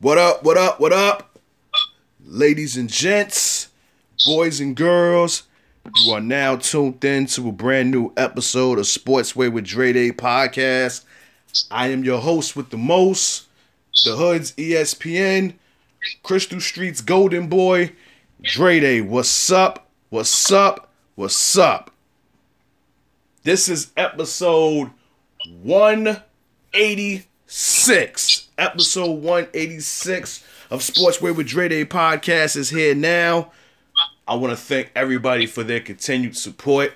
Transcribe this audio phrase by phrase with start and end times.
[0.00, 1.40] What up, what up, what up?
[2.24, 3.66] Ladies and gents,
[4.26, 5.42] boys and girls,
[5.96, 10.12] you are now tuned in to a brand new episode of Sportsway with Dre Day
[10.12, 11.04] podcast.
[11.72, 13.48] I am your host with the most,
[14.04, 15.54] the Hood's ESPN,
[16.22, 17.90] Crystal Street's Golden Boy,
[18.40, 19.00] Dre Day.
[19.00, 19.88] What's up?
[20.10, 20.92] What's up?
[21.16, 21.90] What's up?
[23.42, 24.92] This is episode
[27.48, 28.48] 186.
[28.58, 33.52] Episode 186 of Sportsway with Dre Day podcast is here now.
[34.26, 36.92] I want to thank everybody for their continued support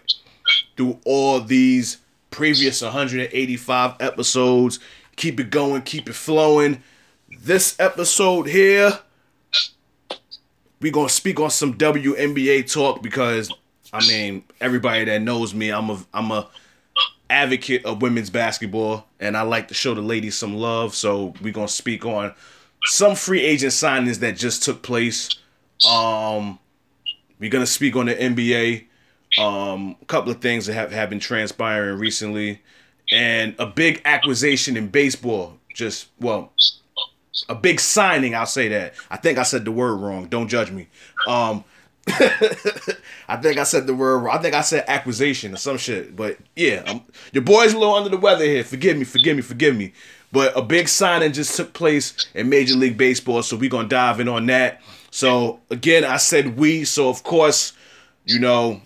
[0.77, 1.97] through all these
[2.31, 4.79] previous 185 episodes.
[5.17, 6.83] Keep it going, keep it flowing.
[7.41, 8.99] This episode here,
[10.83, 13.51] we're going to speak on some WNBA talk because
[13.91, 16.47] I mean, everybody that knows me, I'm a I'm a
[17.33, 20.95] advocate of women's basketball and I like to show the ladies some love.
[20.95, 22.35] So we're gonna speak on
[22.85, 25.31] some free agent signings that just took place.
[25.89, 26.59] Um
[27.41, 28.87] we're gonna speak on the NBA.
[29.43, 32.61] Um a couple of things that have, have been transpiring recently.
[33.11, 35.59] And a big acquisition in baseball.
[35.75, 36.53] Just well
[37.49, 38.93] a big signing, I'll say that.
[39.11, 40.27] I think I said the word wrong.
[40.27, 40.89] Don't judge me.
[41.27, 41.65] Um
[43.29, 44.29] I think I said the word.
[44.29, 46.17] I think I said acquisition or some shit.
[46.17, 48.65] But yeah, I'm, your boy's a little under the weather here.
[48.65, 49.93] Forgive me, forgive me, forgive me.
[50.33, 54.19] But a big signing just took place in Major League Baseball, so we're gonna dive
[54.19, 54.81] in on that.
[55.11, 56.85] So again, I said we.
[56.85, 57.73] So of course,
[58.25, 58.81] you know,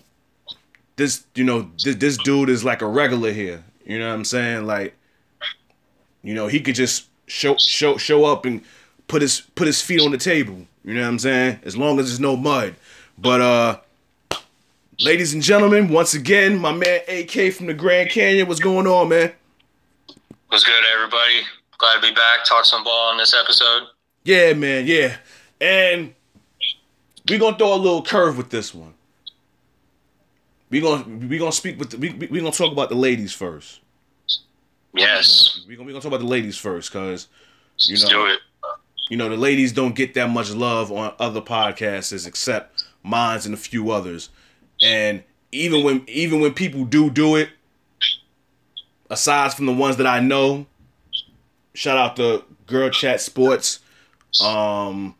[0.97, 3.63] this you know this, this dude is like a regular here.
[3.85, 4.65] You know what I'm saying?
[4.65, 4.95] Like,
[6.21, 8.61] you know, he could just show show show up and
[9.07, 10.67] put his put his feet on the table.
[10.83, 11.59] You know what I'm saying?
[11.63, 12.75] As long as there's no mud.
[13.17, 13.79] But uh
[14.99, 18.47] ladies and gentlemen, once again, my man AK from the Grand Canyon.
[18.47, 19.31] What's going on, man?
[20.49, 21.41] What's good, everybody?
[21.77, 22.45] Glad to be back.
[22.45, 23.83] Talk some ball on this episode.
[24.23, 25.17] Yeah, man, yeah.
[25.59, 26.13] And
[27.27, 28.93] we're gonna throw a little curve with this one.
[30.69, 33.79] We're gonna we gonna speak with the, we we gonna talk about the ladies first.
[34.93, 35.61] Yes.
[35.67, 37.27] We're gonna, we gonna talk about the ladies first, cause
[37.79, 38.35] you Let's know
[39.09, 43.53] you know the ladies don't get that much love on other podcasts except mine's and
[43.53, 44.29] a few others.
[44.81, 47.49] And even when even when people do do it
[49.09, 50.65] aside from the ones that i know
[51.73, 53.79] shout out to girl chat sports.
[54.43, 55.15] Um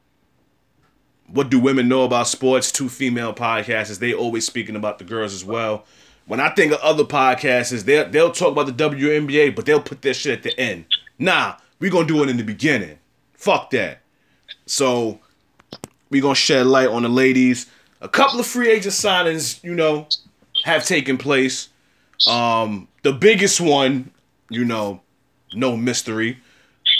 [1.27, 2.71] what do women know about sports?
[2.71, 5.85] Two female podcasts they always speaking about the girls as well.
[6.25, 10.01] When i think of other podcasts they'll, they'll talk about the WNBA, but they'll put
[10.01, 10.85] their shit at the end.
[11.17, 12.99] Nah we gonna do it in the beginning.
[13.33, 14.01] Fuck that.
[14.65, 15.19] So
[16.09, 17.67] we gonna shed light on the ladies.
[18.01, 20.07] A couple of free agent signings, you know,
[20.63, 21.69] have taken place.
[22.27, 24.11] Um, the biggest one,
[24.49, 25.01] you know,
[25.53, 26.37] no mystery.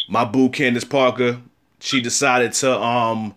[0.10, 1.40] My boo Candace Parker,
[1.80, 3.36] she decided to um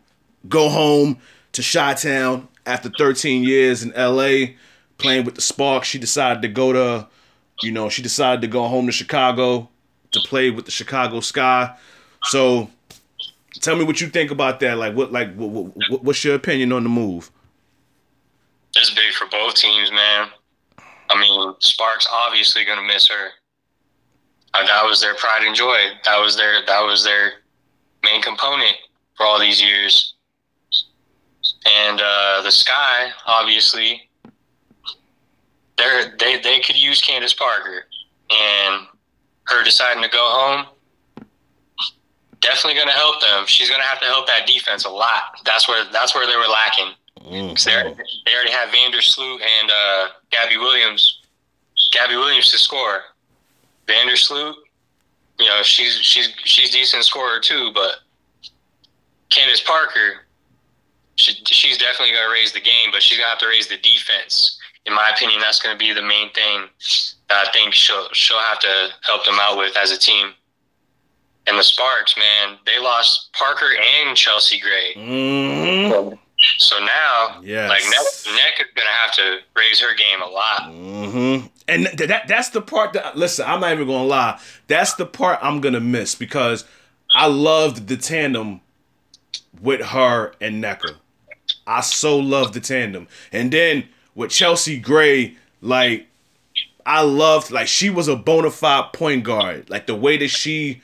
[0.48, 1.18] go home
[1.52, 4.54] to Chi-Town after 13 years in LA
[4.98, 5.88] playing with the Sparks.
[5.88, 7.08] She decided to go to,
[7.62, 9.68] you know, she decided to go home to Chicago
[10.12, 11.76] to play with the Chicago Sky.
[12.24, 12.70] So
[13.60, 14.78] Tell me what you think about that.
[14.78, 15.50] Like, what, like, what,
[15.90, 17.30] what, what's your opinion on the move?
[18.74, 20.28] It's big for both teams, man.
[21.10, 23.30] I mean, Sparks obviously gonna miss her.
[24.54, 25.76] Uh, that was their pride and joy.
[26.04, 27.32] That was their that was their
[28.04, 28.76] main component
[29.16, 30.14] for all these years.
[31.66, 34.08] And uh, the Sky, obviously,
[35.76, 37.86] they they they could use Candace Parker,
[38.30, 38.86] and
[39.46, 40.66] her deciding to go home
[42.40, 43.44] definitely going to help them.
[43.46, 45.40] She's going to have to help that defense a lot.
[45.44, 46.92] That's where that's where they were lacking.
[47.20, 47.54] Mm-hmm.
[47.64, 51.20] They, they already have Vandersloot and uh, Gabby Williams.
[51.92, 53.02] Gabby Williams to score.
[53.86, 54.54] Vandersloot,
[55.38, 57.96] you know, she's she's she's decent scorer too, but
[59.30, 60.26] Candace Parker,
[61.16, 63.68] she, she's definitely going to raise the game, but she's going to have to raise
[63.68, 64.58] the defense.
[64.86, 66.68] In my opinion, that's going to be the main thing
[67.28, 70.32] that I think she'll she'll have to help them out with as a team
[71.50, 73.68] and the Sparks, man, they lost Parker
[74.06, 74.94] and Chelsea Gray.
[74.94, 76.14] Mm-hmm.
[76.58, 77.68] So now, yes.
[77.68, 80.62] like Neck, Neck is gonna have to raise her game a lot.
[80.62, 81.46] Mm-hmm.
[81.68, 84.40] And th- that that's the part that listen, I'm not even gonna lie.
[84.68, 86.64] That's the part I'm gonna miss because
[87.14, 88.60] I loved the tandem
[89.60, 90.94] with her and Nneka.
[91.66, 93.08] I so loved the tandem.
[93.32, 96.06] And then with Chelsea Gray, like
[96.86, 99.68] I loved like she was a bona fide point guard.
[99.68, 100.80] Like the way that she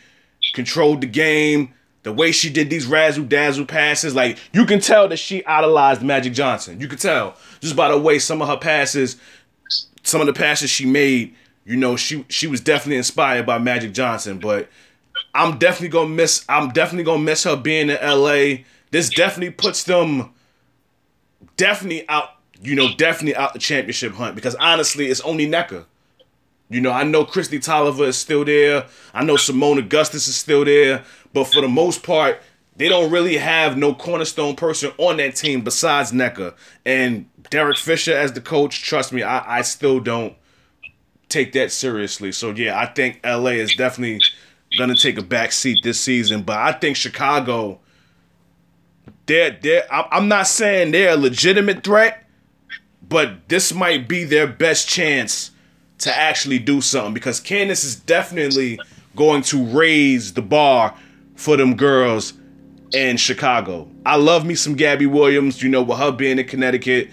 [0.56, 1.72] controlled the game,
[2.02, 6.02] the way she did these razzle dazzle passes, like you can tell that she idolized
[6.02, 6.80] Magic Johnson.
[6.80, 9.16] You can tell just by the way some of her passes,
[10.02, 11.34] some of the passes she made.
[11.64, 14.38] You know, she she was definitely inspired by Magic Johnson.
[14.38, 14.68] But
[15.34, 16.44] I'm definitely gonna miss.
[16.48, 18.64] I'm definitely gonna miss her being in LA.
[18.90, 20.32] This definitely puts them
[21.56, 22.30] definitely out.
[22.62, 25.84] You know, definitely out the championship hunt because honestly, it's only Nneka.
[26.68, 28.86] You know, I know Kristi Toliver is still there.
[29.14, 31.04] I know Seimone Augustus is still there.
[31.32, 32.40] But for the most part,
[32.76, 36.54] they don't really have no cornerstone person on that team besides Nneka.
[36.84, 40.34] And Derek Fisher as the coach, trust me, I, I still don't
[41.28, 42.32] take that seriously.
[42.32, 44.20] So yeah, I think LA is definitely
[44.76, 46.42] gonna take a back seat this season.
[46.42, 47.80] But I think Chicago,
[49.26, 52.24] they're they're I'm not saying they're a legitimate threat,
[53.08, 55.52] but this might be their best chance
[55.98, 58.78] to actually do something because Candace is definitely
[59.14, 60.94] going to raise the bar
[61.34, 62.34] for them girls
[62.92, 63.88] in Chicago.
[64.04, 67.10] I love me some Gabby Williams, you know, with her being in Connecticut.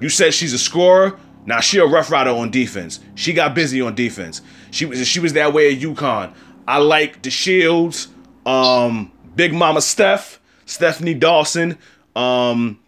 [0.00, 1.18] You said she's a scorer.
[1.44, 3.00] Now she a rough rider on defense.
[3.14, 4.42] She got busy on defense.
[4.72, 6.34] She was she was that way at UConn.
[6.66, 8.08] I like DeShields,
[8.44, 11.78] um, Big Mama Steph, Stefanie Dolson,
[12.16, 12.80] um,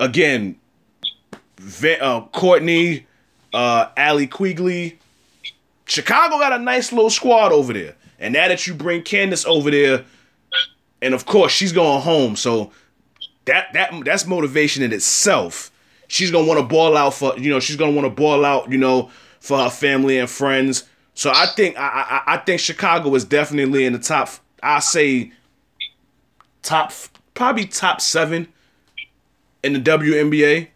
[0.00, 0.56] again,
[2.00, 3.06] uh, Courtney,
[3.52, 4.98] uh, Allie Quigley.
[5.86, 7.94] Chicago got a nice little squad over there.
[8.18, 10.04] And now that you bring Candace over there,
[11.02, 12.72] and of course she's going home, so
[13.44, 15.70] that that that's motivation in itself.
[16.08, 18.70] She's gonna want to ball out for you know she's gonna want to ball out
[18.70, 19.10] you know
[19.40, 20.84] for her family and friends.
[21.14, 24.30] So I think I, I I think Chicago is definitely in the top.
[24.62, 25.32] I say
[26.62, 26.92] top
[27.34, 28.48] probably top seven
[29.62, 30.68] in the WNBA.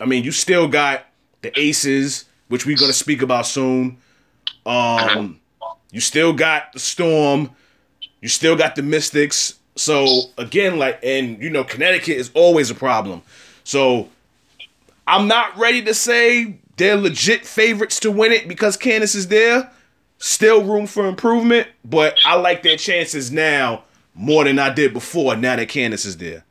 [0.00, 1.06] I mean, you still got
[1.44, 3.98] the Aces, which we're gonna speak about soon.
[4.66, 5.40] Um,
[5.92, 7.50] you still got the Storm.
[8.20, 9.54] You still got the Mystics.
[9.76, 10.06] So
[10.38, 13.22] again, like, and you know, Connecticut is always a problem.
[13.64, 14.08] So
[15.06, 19.70] I'm not ready to say they're legit favorites to win it because Candace is there.
[20.18, 25.36] Still room for improvement, but I like their chances now more than I did before.
[25.36, 26.44] Now that Candace is there.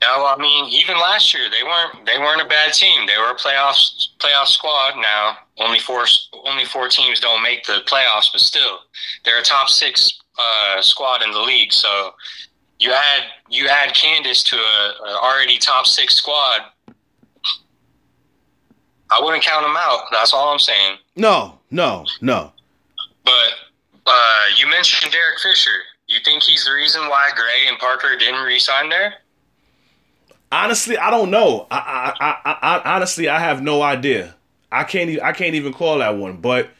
[0.00, 3.06] Well, I mean, even last year they weren't they weren't a bad team.
[3.06, 3.76] They were a playoff
[4.18, 4.94] playoff squad.
[5.00, 6.04] Now only four
[6.46, 8.78] only four teams don't make the playoffs, but still
[9.24, 11.72] they're a top six uh, squad in the league.
[11.72, 12.14] So
[12.78, 16.62] you add you add Candace to a, a already top six squad.
[19.10, 20.02] I wouldn't count them out.
[20.12, 20.98] That's all I'm saying.
[21.16, 22.52] No, no, no.
[23.24, 23.52] But
[24.06, 25.80] uh, you mentioned Derek Fisher.
[26.06, 29.14] You think he's the reason why Gray and Parker didn't resign there?
[30.50, 31.66] Honestly, I don't know.
[31.70, 34.34] I, I, I, I, honestly, I have no idea.
[34.72, 36.38] I can't, even, I can't even call that one.
[36.38, 36.70] But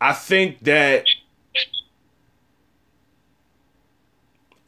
[0.00, 1.04] I think that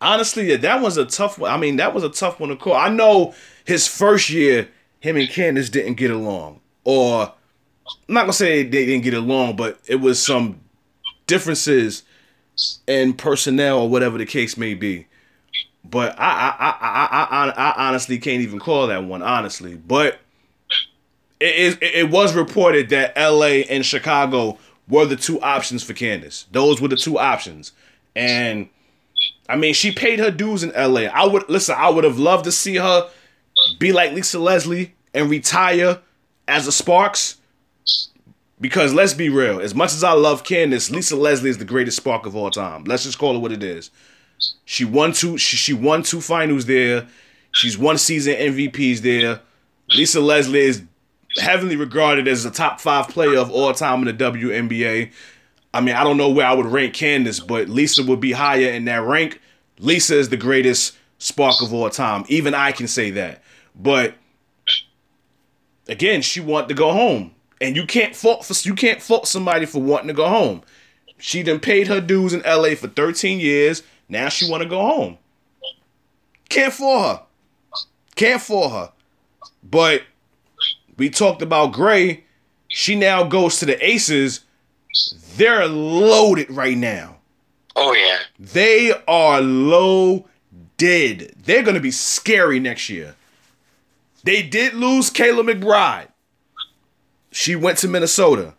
[0.00, 1.50] honestly, that was a tough one.
[1.50, 2.74] I mean, that was a tough one to call.
[2.74, 3.34] I know
[3.64, 4.68] his first year,
[5.00, 7.32] him and Candace didn't get along, or
[7.86, 10.60] I'm not gonna say they didn't get along, but it was some
[11.26, 12.02] differences
[12.86, 15.06] in personnel or whatever the case may be.
[15.90, 19.76] But I I, I, I, I, honestly can't even call that one, honestly.
[19.76, 20.18] But
[21.38, 26.46] it, it, it was reported that LA and Chicago were the two options for Candace.
[26.52, 27.72] Those were the two options.
[28.14, 28.68] And
[29.48, 31.02] I mean, she paid her dues in LA.
[31.02, 33.10] I would listen, I would have loved to see her
[33.78, 36.00] be like Lisa Leslie and retire
[36.48, 37.36] as a Sparks.
[38.58, 41.98] Because let's be real, as much as I love Candace, Lisa Leslie is the greatest
[41.98, 42.84] Spark of all time.
[42.84, 43.90] Let's just call it what it is.
[44.64, 45.38] She won two.
[45.38, 47.06] She, she won two finals there.
[47.52, 49.40] She's one season MVPs there.
[49.90, 50.82] Lisa Leslie is
[51.38, 55.10] heavily regarded as a top five player of all time in the WNBA.
[55.72, 58.70] I mean, I don't know where I would rank Candace, but Lisa would be higher
[58.70, 59.40] in that rank.
[59.78, 62.24] Lisa is the greatest spark of all time.
[62.28, 63.42] Even I can say that.
[63.74, 64.14] But
[65.88, 69.66] again, she wanted to go home, and you can't fault for you can't fault somebody
[69.66, 70.62] for wanting to go home.
[71.18, 73.82] She then paid her dues in LA for 13 years.
[74.08, 75.18] Now she want to go home.
[76.48, 77.22] Can't for her.
[78.14, 78.92] Can't for her.
[79.62, 80.02] But
[80.96, 82.24] we talked about Gray.
[82.68, 84.40] She now goes to the Aces.
[85.36, 87.16] They're loaded right now.
[87.74, 88.18] Oh yeah.
[88.38, 90.26] They are loaded.
[90.78, 93.14] They're gonna be scary next year.
[94.24, 96.08] They did lose Kayla McBride.
[97.30, 98.54] She went to Minnesota.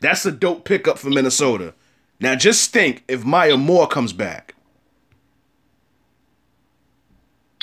[0.00, 1.74] That's a dope pickup for Minnesota.
[2.20, 4.53] Now just think if Maya Moore comes back.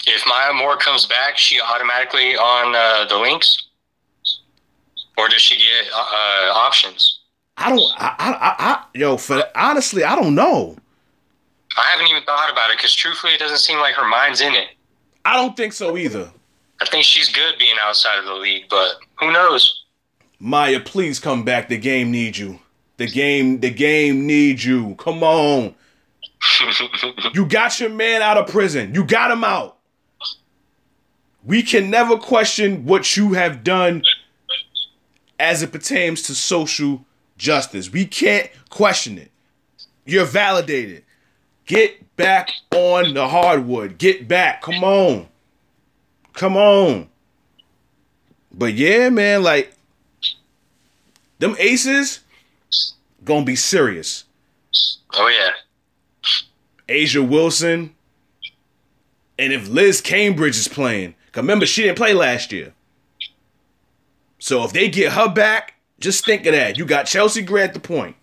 [0.08, 3.68] If Maya Moore comes back, she automatically on uh, the Lynx,
[5.18, 7.20] or does she get uh, options?
[7.58, 7.94] I don't.
[7.98, 10.76] I, I, I, yo, for honestly, I don't know.
[11.78, 14.54] I haven't even thought about it because truthfully, it doesn't seem like her mind's in
[14.54, 14.70] it.
[15.24, 16.32] I don't think so either.
[16.82, 19.86] I think she's good being outside of the league, but who knows?
[20.40, 21.70] Maya, please come back.
[21.70, 22.60] The game needs you.
[22.98, 24.96] The game, the game needs you.
[24.96, 25.76] Come on.
[27.34, 28.96] you got your man out of prison.
[28.96, 29.78] You got him out.
[31.44, 34.04] We can never question what you have done
[35.40, 37.06] as it pertains to social
[37.38, 37.92] justice.
[37.92, 39.32] We can't question it.
[40.06, 41.04] You're validated.
[41.66, 43.98] Get back on the hardwood.
[43.98, 44.62] Get back.
[44.62, 45.28] Come on.
[46.34, 47.10] Come on.
[48.52, 49.74] But yeah, man, like
[51.40, 52.20] them aces
[53.24, 54.26] gonna be serious.
[55.14, 55.52] Oh yeah.
[56.88, 57.96] A'ja Wilson.
[59.40, 62.74] And if Liz Cambage is playing, cause remember she didn't play last year.
[64.40, 66.78] So if they get her back, just think of that.
[66.78, 68.16] You got Chelsea Gray at the point.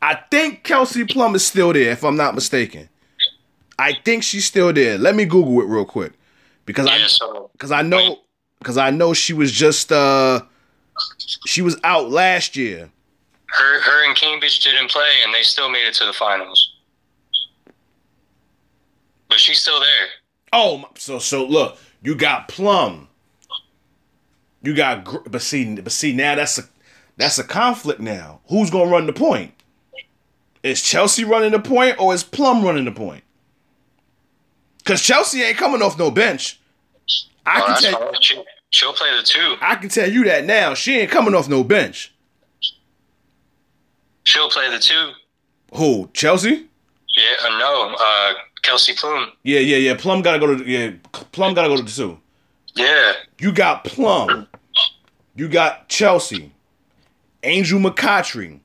[0.00, 2.88] I think Kelsey Plum is still there, if I'm not mistaken.
[3.78, 4.98] I think she's still there.
[4.98, 6.12] Let me Google it real quick.
[6.64, 8.18] Because I because I know
[8.58, 10.42] because I know she was just uh
[11.46, 12.90] she was out last year.
[13.46, 16.74] her her and Cambage didn't play and they still made it to the finals.
[19.28, 20.08] But she's still there.
[20.52, 23.08] Oh, my- so so look, you got Plum.
[24.62, 26.62] You got but see but see now that's a
[27.16, 28.40] that's a conflict now.
[28.48, 29.52] Who's gonna run the point?
[30.62, 33.22] Is Chelsea running the point or is Plum running the point?
[34.84, 36.58] Cause Chelsea ain't coming off no bench.
[37.46, 38.12] I Oh, can tell.
[38.20, 39.56] She, she'll play the two.
[39.60, 40.74] I can tell you that now.
[40.74, 42.12] She ain't coming off no bench.
[44.24, 45.12] She'll play the two.
[45.74, 46.10] Who?
[46.12, 46.66] Chelsea?
[47.16, 48.32] Yeah, uh, no, uh,
[48.68, 49.32] Kelsey Plum.
[49.44, 49.96] Yeah, yeah, yeah.
[49.96, 50.92] Plum gotta go to yeah.
[51.32, 52.18] Plum gotta go to the two.
[52.74, 54.46] Yeah, You got Plum.
[55.34, 56.52] You got Chelsea.
[57.42, 58.60] Angel McCoughtry.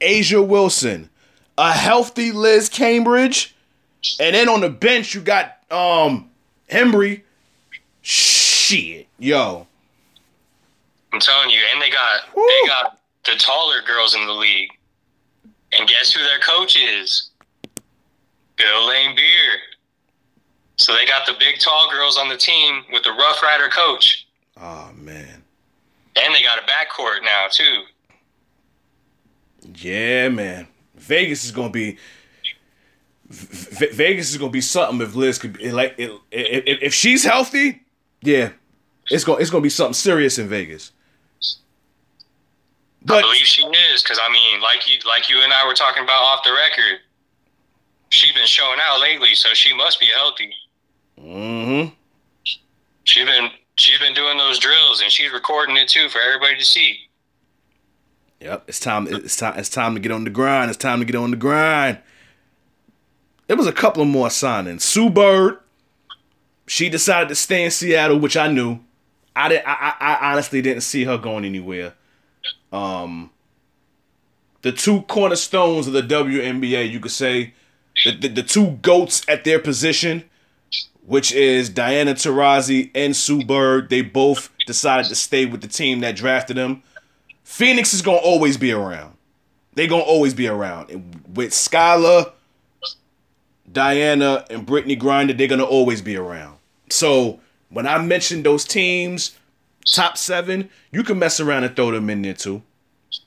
[0.00, 1.10] A'ja Wilson.
[1.58, 3.52] A healthy Liz Cambage.
[4.20, 6.30] And then on the bench you got um
[6.68, 7.24] Hamby.
[8.02, 9.08] Shit.
[9.18, 9.66] Yo.
[11.12, 12.46] I'm telling you, and they got Woo.
[12.46, 14.70] they got the taller girls in the league.
[15.72, 17.30] And guess who their coach is?
[18.56, 19.56] Bill Laimbeer.
[20.76, 24.26] So they got the big tall girls on the team with the Rough Rider coach.
[24.60, 25.42] Oh man.
[26.16, 27.82] And they got a backcourt now too.
[29.76, 30.68] Yeah, man.
[30.96, 31.98] Vegas is gonna be
[33.28, 37.24] V- Vegas is gonna be something if Liz could be like it, if, if she's
[37.24, 37.82] healthy,
[38.22, 38.50] yeah,
[39.10, 40.92] it's gonna it's gonna be something serious in Vegas.
[43.08, 46.02] I believe she is, because I mean, like you like you and I were talking
[46.04, 47.00] about off the record,
[48.14, 50.52] she's been showing out lately, so she must be healthy.
[51.20, 51.84] hmm
[53.04, 56.64] She's been she's been doing those drills and she's recording it too for everybody to
[56.64, 56.98] see.
[58.40, 59.06] Yep, it's time.
[59.10, 59.58] It's time.
[59.58, 60.70] It's time to get on the grind.
[60.70, 61.98] It's time to get on the grind.
[63.46, 64.80] There was a couple of more signings.
[64.82, 65.58] Sue Bird,
[66.66, 68.80] she decided to stay in Seattle, which I knew.
[69.36, 69.62] I did.
[69.66, 71.94] I, I, I honestly didn't see her going anywhere.
[72.72, 73.30] Um,
[74.62, 77.52] the two cornerstones of the WNBA, you could say,
[78.02, 80.24] the, the, the two goats at their position,
[81.06, 83.90] which is Diana Taurasi and Sue Bird.
[83.90, 86.82] They both decided to stay with the team that drafted them.
[87.44, 89.16] Phoenix is gonna always be around.
[89.74, 90.90] They gonna always be around.
[90.90, 92.32] And with Skylar,
[93.70, 96.58] Diana, and Brittney Griner, they're gonna always be around.
[96.90, 99.36] So when I mentioned those teams,
[99.86, 102.62] top seven, you can mess around and throw them in there too.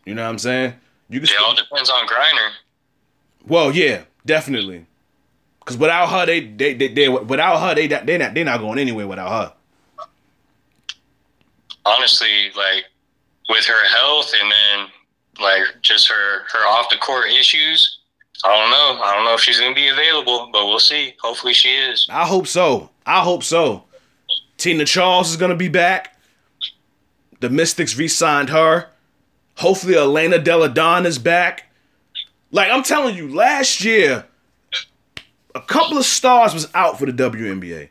[0.05, 0.73] You know what I'm saying?
[1.09, 1.29] You can.
[1.29, 2.49] It all depends on Griner.
[3.45, 4.85] Well, yeah, definitely.
[5.65, 8.79] Cause without her, they they they, they without her, they they not they not going
[8.79, 9.53] anywhere without her.
[11.85, 12.85] Honestly, like
[13.49, 14.87] with her health and then
[15.41, 17.99] like just her her off the court issues,
[18.45, 19.03] I don't know.
[19.03, 21.15] I don't know if she's gonna be available, but we'll see.
[21.21, 22.07] Hopefully she is.
[22.09, 22.89] I hope so.
[23.05, 23.83] I hope so.
[24.57, 26.17] Tina Charles is gonna be back.
[27.39, 28.89] The Mystics re-signed her.
[29.55, 31.66] Hopefully Elena Delle Donne is back.
[32.51, 34.25] Like I'm telling you, last year,
[35.53, 37.89] a couple of stars was out for the WNBA.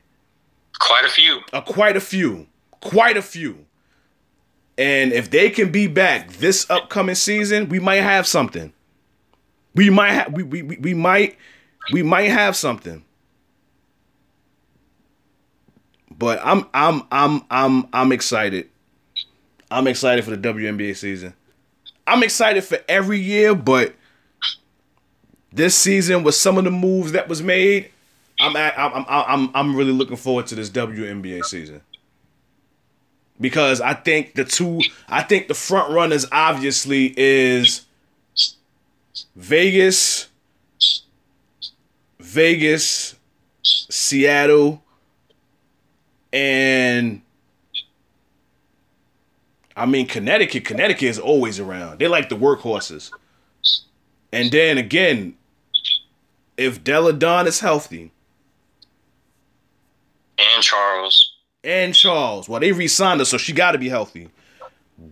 [0.78, 1.40] Quite a few.
[1.52, 2.46] Uh, quite a few.
[2.80, 3.66] Quite a few.
[4.78, 8.72] And if they can be back this upcoming season, we might have something.
[9.74, 11.36] We might have we, we, we, we might
[11.92, 13.04] we might have something.
[16.10, 18.68] But I'm I'm I'm I'm I'm excited.
[19.70, 21.34] I'm excited for the WNBA season.
[22.06, 23.94] I'm excited for every year, but
[25.56, 27.90] this season with some of the moves that was made,
[28.38, 31.80] I'm at, I'm I'm I'm really looking forward to this WNBA season.
[33.40, 37.86] Because I think the two I think the front runners obviously is
[39.34, 40.28] Vegas
[42.20, 43.16] Vegas
[43.62, 44.82] Seattle
[46.32, 47.22] and
[49.78, 51.98] I mean, Connecticut, Connecticut is always around.
[51.98, 53.10] They like the workhorses.
[54.32, 55.35] And then again,
[56.56, 58.12] if Delle Donne is healthy,
[60.38, 61.32] and Charles,
[61.64, 64.30] and Charles, well, they re-signed her, so she got to be healthy.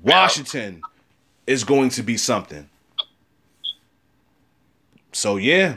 [0.02, 0.82] Washington
[1.46, 2.68] is going to be something.
[5.12, 5.76] So yeah,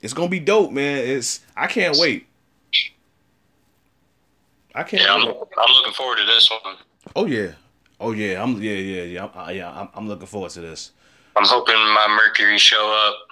[0.00, 0.98] it's gonna be dope, man.
[0.98, 2.26] It's I can't wait.
[4.74, 5.02] I can't.
[5.02, 5.22] Yeah, I'm.
[5.22, 6.76] I'm looking forward to this one.
[7.16, 7.52] Oh yeah,
[7.98, 8.42] oh yeah.
[8.42, 9.80] I'm yeah yeah yeah I'm, yeah.
[9.80, 10.92] I'm, I'm looking forward to this.
[11.34, 13.27] I'm hoping my Mercury show up.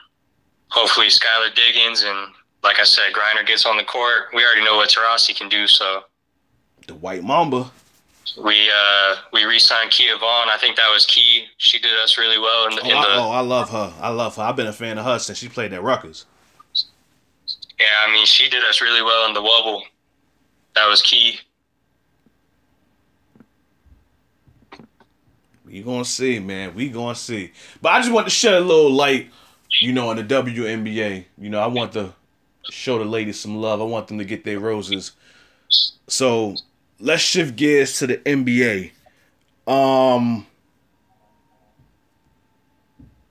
[0.71, 2.33] Hopefully, Skylar Diggins and
[2.63, 4.25] like I said, Griner gets on the court.
[4.35, 6.03] We already know what Taurasi can do, so
[6.87, 7.71] The White Mamba.
[8.43, 10.49] we uh we re-signed Kia Vaughn.
[10.53, 11.45] I think that was key.
[11.59, 13.93] She did us really well in the, Oh in I, the oh, I love her.
[14.01, 14.43] I love her.
[14.43, 16.27] I've been a fan of her since she played at Rutgers.
[17.79, 17.87] yeah.
[18.07, 19.83] I mean, she did us really well in the wubble.
[20.75, 21.39] That was key.
[25.65, 26.75] We gonna see, man.
[26.75, 27.53] We gonna see.
[27.83, 29.31] But I just want to shed a little light,
[29.81, 31.25] you know, on the WNBA.
[31.39, 32.15] You know, I want to
[32.71, 33.81] show the ladies some love.
[33.81, 35.13] I want them to get their roses.
[36.09, 36.55] So
[36.99, 38.93] let's shift gears to the NBA.
[39.67, 40.47] Um,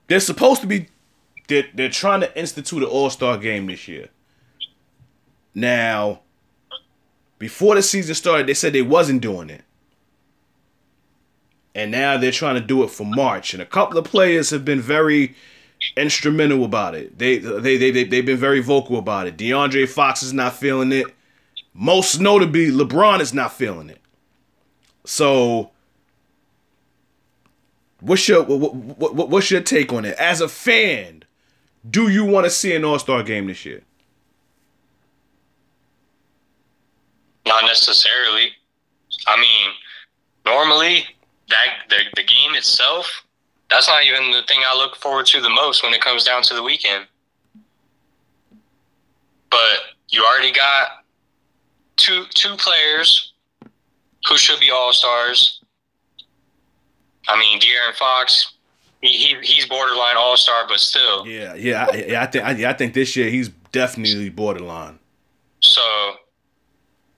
[0.07, 0.87] they're supposed to be.
[1.47, 4.09] They're, they're trying to institute an All Star game this year.
[5.53, 6.21] Now,
[7.37, 9.61] before the season started, they said they wasn't doing it
[11.75, 13.53] and now they're trying to do it for March.
[13.53, 15.35] And a couple of players have been very
[15.97, 17.17] instrumental about it.
[17.17, 19.37] They they they, they they've been very vocal about it.
[19.37, 21.07] DeAndre Fox is not feeling it.
[21.73, 23.99] Most notably, LeBron is not feeling it.
[25.05, 25.71] So,
[27.99, 31.23] what's your what, what, what's your take on it as a fan?
[31.87, 33.83] Do you want to see an All Star game this year?
[37.45, 38.51] Not necessarily.
[39.27, 39.71] I mean,
[40.45, 41.05] normally
[41.49, 43.24] that the, the game itself,
[43.69, 46.43] that's not even the thing I look forward to the most when it comes down
[46.43, 47.07] to the weekend.
[49.49, 49.77] But
[50.09, 51.03] you already got
[51.97, 53.33] two two players
[54.27, 55.61] who should be all stars.
[57.27, 58.53] I mean, De'Aaron Fox,
[59.01, 61.25] he, he he's borderline all star, but still.
[61.25, 62.23] Yeah, yeah, I, yeah.
[62.23, 64.99] I think I, yeah, I think this year he's definitely borderline.
[65.61, 65.81] So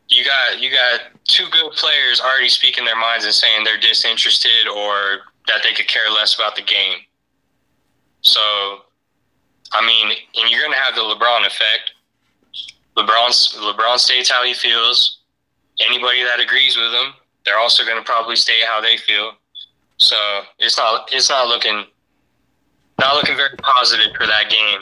[0.10, 4.68] you got you got two good players already speaking their minds and saying they're disinterested
[4.68, 7.00] or that they could care less about the game.
[8.22, 8.42] So,
[9.72, 11.92] I mean, and you're gonna have the LeBron effect.
[12.98, 13.30] LeBron
[13.74, 15.20] LeBron states how he feels.
[15.80, 17.14] Anybody that agrees with him,
[17.46, 19.34] they're also gonna probably state how they feel.
[19.98, 20.16] So
[20.60, 21.86] it's not it's not looking
[23.00, 24.82] not looking very positive for that game.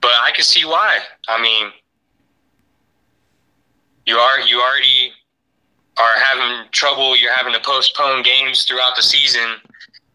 [0.00, 1.00] But I can see why.
[1.28, 1.72] I mean,
[4.06, 5.12] you are you already
[6.00, 7.16] are having trouble.
[7.16, 9.42] You're having to postpone games throughout the season,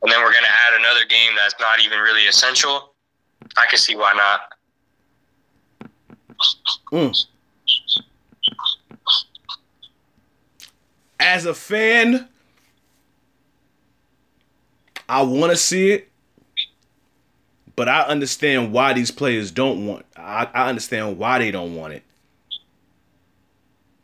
[0.01, 2.93] and then we're going to add another game that's not even really essential.
[3.57, 4.53] I can see why not.
[6.91, 7.25] Mm.
[11.19, 12.27] As a fan,
[15.07, 16.09] I want to see it,
[17.75, 20.05] but I understand why these players don't want.
[20.15, 22.03] I, I understand why they don't want it.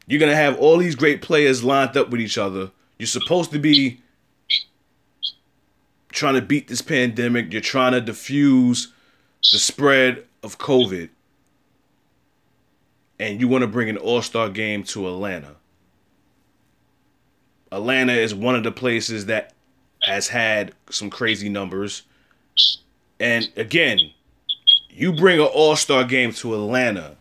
[0.09, 2.71] You're gonna have all these great players lined up with each other.
[2.97, 4.01] You're supposed to be
[6.11, 7.53] trying to beat this pandemic.
[7.53, 8.91] You're trying to diffuse
[9.51, 11.09] the spread of COVID.
[13.19, 15.55] And you want to bring an all star game to Atlanta.
[17.71, 19.53] Atlanta is one of the places that
[20.01, 22.01] has had some crazy numbers.
[23.19, 23.99] And again,
[24.89, 27.15] you bring an all star game to Atlanta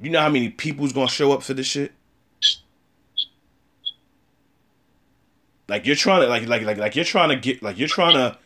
[0.00, 1.92] you know how many people's gonna show up for this shit?
[5.68, 8.14] Like you're trying to like like like like you're trying to get like you're trying
[8.14, 8.38] to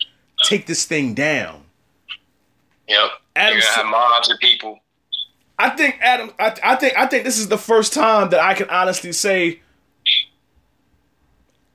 [0.45, 1.63] take this thing down.
[2.89, 3.11] Yep.
[3.37, 4.81] Adam You're gonna have mobs of people.
[5.59, 8.55] I think Adam I, I think I think this is the first time that I
[8.55, 9.61] can honestly say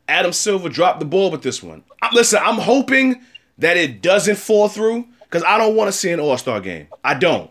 [0.10, 1.84] Adam Silver dropped the ball with this one.
[2.02, 3.22] I, listen, I'm hoping
[3.58, 6.88] that it doesn't fall through because I don't want to see an All Star game.
[7.04, 7.50] I don't.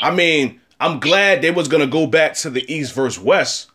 [0.00, 3.70] I mean, I'm glad they was gonna go back to the East versus West.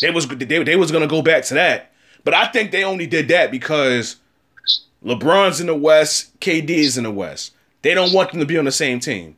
[0.00, 1.92] They was they, they was gonna go back to that,
[2.24, 4.16] but I think they only did that because
[5.04, 7.52] LeBron's in the West, KD is in the West.
[7.82, 9.36] They don't want them to be on the same team.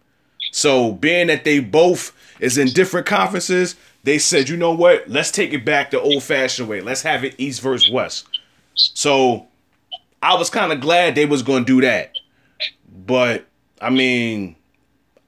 [0.52, 5.08] So being that they both is in different conferences, they said, you know what?
[5.08, 6.80] Let's take it back the old fashioned way.
[6.80, 8.26] Let's have it East versus West.
[8.74, 9.46] So
[10.22, 12.12] I was kind of glad they was gonna do that,
[13.06, 13.46] but
[13.80, 14.56] I mean,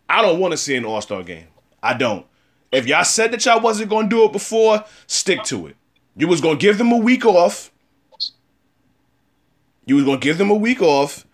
[0.09, 1.47] I don't want to see an All Star game.
[1.83, 2.27] I don't.
[2.71, 5.77] If y'all said that y'all wasn't gonna do it before, stick to it.
[6.17, 7.71] You was gonna give them a week off.
[9.85, 11.27] You was gonna give them a week off,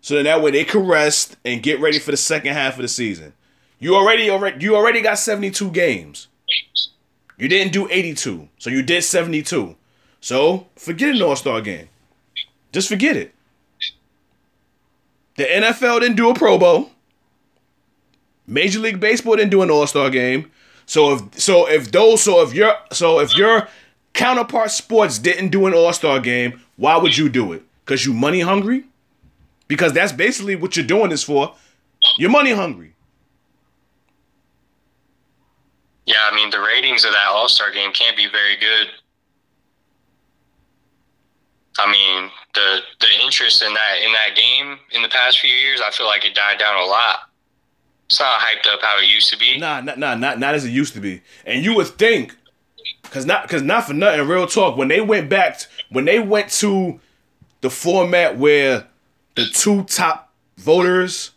[0.00, 2.82] so that, that way they could rest and get ready for the second half of
[2.82, 3.32] the season.
[3.78, 6.28] You already already you already got seventy two games.
[7.38, 9.76] You didn't do eighty two, so you did seventy two.
[10.20, 11.88] So forget an All Star game.
[12.72, 13.34] Just forget it.
[15.36, 16.90] The NFL didn't do a Pro Bowl.
[18.46, 20.50] Major League Baseball didn't do an All Star game.
[20.86, 23.68] So if so if those so if your so if your
[24.12, 27.62] counterpart sports didn't do an All Star game, why would you do it?
[27.84, 28.84] Because you money hungry?
[29.68, 31.54] Because that's basically what you're doing this for.
[32.18, 32.92] You're money hungry.
[36.06, 38.88] Yeah, I mean the ratings of that All Star game can't be very good.
[41.78, 45.80] I mean the the interest in that in that game in the past few years,
[45.84, 47.28] I feel like it died down a lot.
[48.06, 49.58] It's not hyped up how it used to be.
[49.58, 51.22] Nah, nah, nah, not not as it used to be.
[51.44, 52.36] And you would think,
[53.04, 54.26] cause not cause not for nothing.
[54.28, 54.76] Real talk.
[54.76, 57.00] When they went back, t- when they went to
[57.62, 58.86] the format where
[59.34, 61.32] the two top voters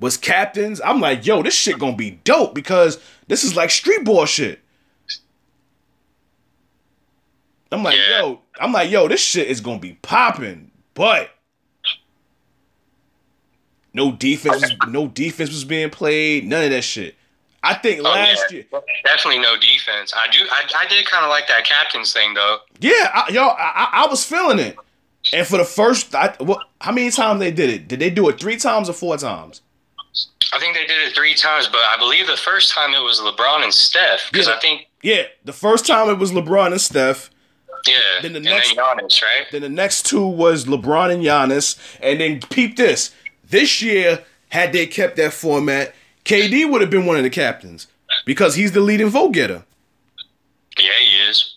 [0.00, 4.04] was captains, I'm like, yo, this shit gonna be dope because this is like street
[4.04, 4.60] ball shit.
[7.72, 8.20] I'm like, Yeah.
[8.20, 11.30] yo, I'm like, yo, this shit is gonna be popping, but
[13.94, 17.14] no defense, was, no defense was being played, none of that shit.
[17.62, 18.56] I think Oh, last yeah.
[18.56, 18.64] year,
[19.04, 20.12] Definitely no defense.
[20.14, 20.40] I do.
[20.50, 22.58] I, I did kind of like that captain's thing though.
[22.80, 24.76] yeah, I, yo, I, I- I was feeling it.
[25.32, 27.88] And for the first, I, what, how many times they did it?
[27.88, 29.62] Did they do it three times or four times?
[30.52, 33.20] I think they did it three times, but I believe the first time it was
[33.20, 34.54] LeBron and Steph because Yeah.
[34.54, 37.30] I think Yeah, the first time it was LeBron and Steph.
[37.86, 37.94] yeah.
[38.20, 39.46] Then the next- then Giannis, right?
[39.50, 41.78] Then the next two was LeBron and Giannis.
[42.02, 43.10] And then peep this.
[43.54, 47.86] This year, had they kept that format, KD would have been one of the captains
[48.26, 49.62] because he's the leading vote getter.
[50.76, 51.54] Yeah, he is.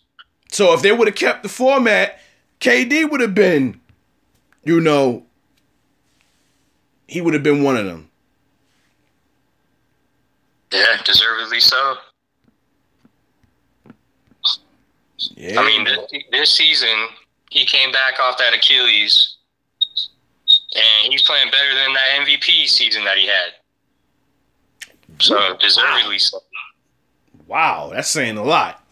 [0.52, 2.20] So if they would have kept the format,
[2.62, 3.82] KD would have been,
[4.64, 5.26] you know,
[7.08, 8.10] he would have been one of them.
[10.72, 11.96] Yeah, deservedly so.
[15.36, 15.60] Yeah.
[15.60, 17.08] I mean, this, this season
[17.50, 19.37] he came back off that Achilles,
[20.78, 23.54] and he's playing better than that MVP season that he had.
[25.20, 26.40] So deservedly so.
[27.48, 28.84] wow, that's saying a lot.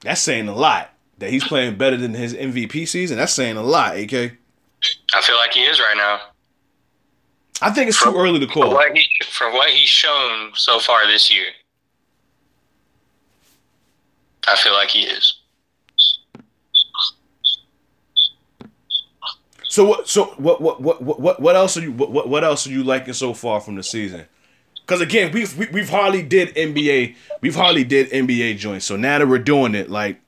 [0.00, 0.90] That's saying a lot.
[1.18, 3.18] That he's playing better than his MVP season.
[3.18, 4.12] That's saying a lot, AK.
[5.14, 6.20] I feel like he is right now.
[7.60, 8.72] I think it's too early to call.
[8.72, 11.46] what, he, for what he's shown so far this year,
[14.48, 15.41] I feel like he is.
[19.72, 20.06] So what?
[20.06, 20.60] So what?
[20.60, 20.82] What?
[20.82, 21.00] What?
[21.00, 21.40] What?
[21.40, 21.92] What else are you?
[21.92, 22.28] What?
[22.28, 24.26] What, else are you liking so far from the season?
[24.74, 27.16] Because again, we've we, we've hardly did NBA.
[27.40, 28.84] We've hardly did NBA joints.
[28.84, 30.20] So now that we're doing it, like,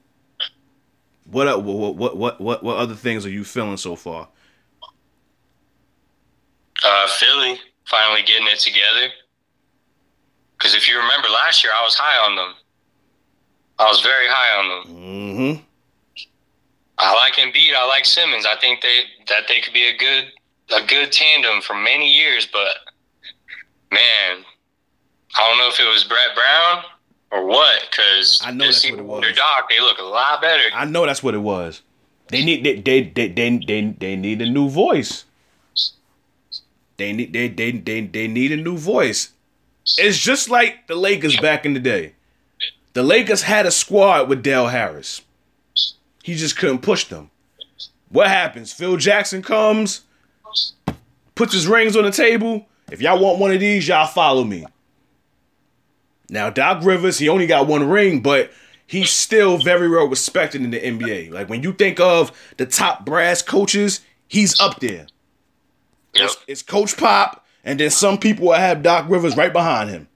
[1.31, 1.63] what?
[1.63, 1.95] What?
[1.95, 2.17] What?
[2.17, 2.41] What?
[2.41, 2.63] What?
[2.63, 4.29] What other things are you feeling so far?
[6.83, 9.13] Uh, Philly finally getting it together.
[10.57, 12.55] Because if you remember last year, I was high on them.
[13.79, 14.97] I was very high on them.
[14.97, 15.63] Mm-hmm.
[16.99, 17.75] I like Embiid.
[17.75, 18.47] I like Simmons.
[18.47, 20.33] I think they that they could be a good
[20.75, 22.47] a good tandem for many years.
[22.51, 22.93] But
[23.91, 24.45] man,
[25.37, 26.85] I don't know if it was Brett Brown
[27.31, 27.87] or what.
[27.91, 29.17] Because I know that's what it was.
[29.17, 30.63] Under Doc, they look a lot better.
[30.73, 31.83] I know that's what it was.
[32.29, 35.25] They need they they they they they, they need a new voice.
[36.97, 39.33] They need they, they they they need a new voice.
[39.99, 42.15] It's just like the Lakers back in the day.
[42.95, 45.23] The Lakers had a squad with Del Harris.
[46.25, 47.31] He just couldn't push them.
[48.09, 48.73] What happens?
[48.73, 50.05] Phil Jackson comes,
[51.35, 52.67] puts his rings on the table.
[52.91, 54.65] If y'all want one of these, y'all follow me.
[56.31, 58.51] Now Doc Rivers, he only got one ring, but
[58.87, 61.31] he's still very well respected in the NBA.
[61.31, 65.07] Like when you think of the top brass coaches, he's up there.
[66.15, 66.25] Yep.
[66.25, 70.09] It's, it's Coach Pop, and then some people will have Doc Rivers right behind him.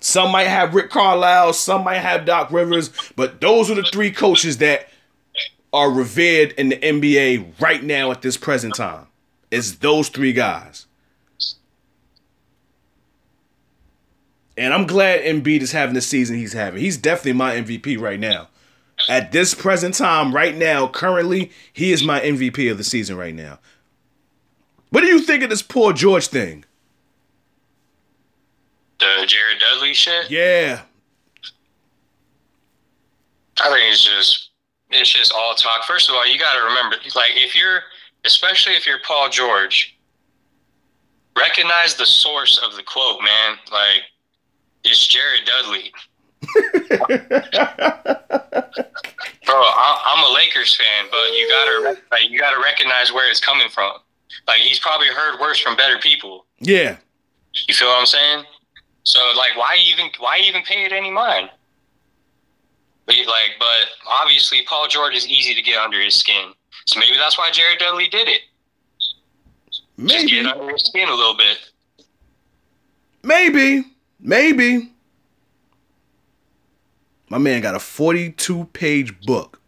[0.00, 4.10] Some might have Rick Carlisle, some might have Doc Rivers, but those are the three
[4.10, 4.88] coaches that
[5.76, 9.08] are revered in the NBA right now at this present time.
[9.50, 10.86] It's those three guys.
[14.56, 16.80] And I'm glad Embiid is having the season he's having.
[16.80, 18.48] He's definitely my MVP right now.
[19.06, 23.34] At this present time, right now, currently, he is my MVP of the season right
[23.34, 23.58] now.
[24.88, 26.64] What do you think of this Paul George thing?
[28.98, 30.30] The Jared Dudley shit.
[30.30, 30.84] Yeah.
[33.62, 34.45] I think it's just
[34.90, 35.84] it's just all talk.
[35.84, 37.80] First of all, you got to remember, like if you're,
[38.24, 39.96] especially if you're Paul George,
[41.36, 43.58] recognize the source of the quote, man.
[43.70, 44.02] Like
[44.84, 45.92] it's Jared Dudley.
[49.46, 53.40] Bro, I, am a Lakers fan, but you gotta like, you gotta recognize where it's
[53.40, 53.92] coming from.
[54.46, 56.46] Like he's probably heard worse from better people.
[56.60, 56.96] Yeah.
[57.68, 58.44] You feel what I'm saying?
[59.04, 61.50] So like, why even why even pay it any mind?
[63.08, 63.86] Like, but
[64.20, 66.52] obviously Paul George is easy to get under his skin.
[66.86, 68.42] So maybe that's why Jared Dudley did it.
[69.96, 71.58] Maybe Just get under his skin a little bit.
[73.22, 73.84] Maybe,
[74.20, 74.92] maybe.
[77.28, 79.60] My man got a 42 page book.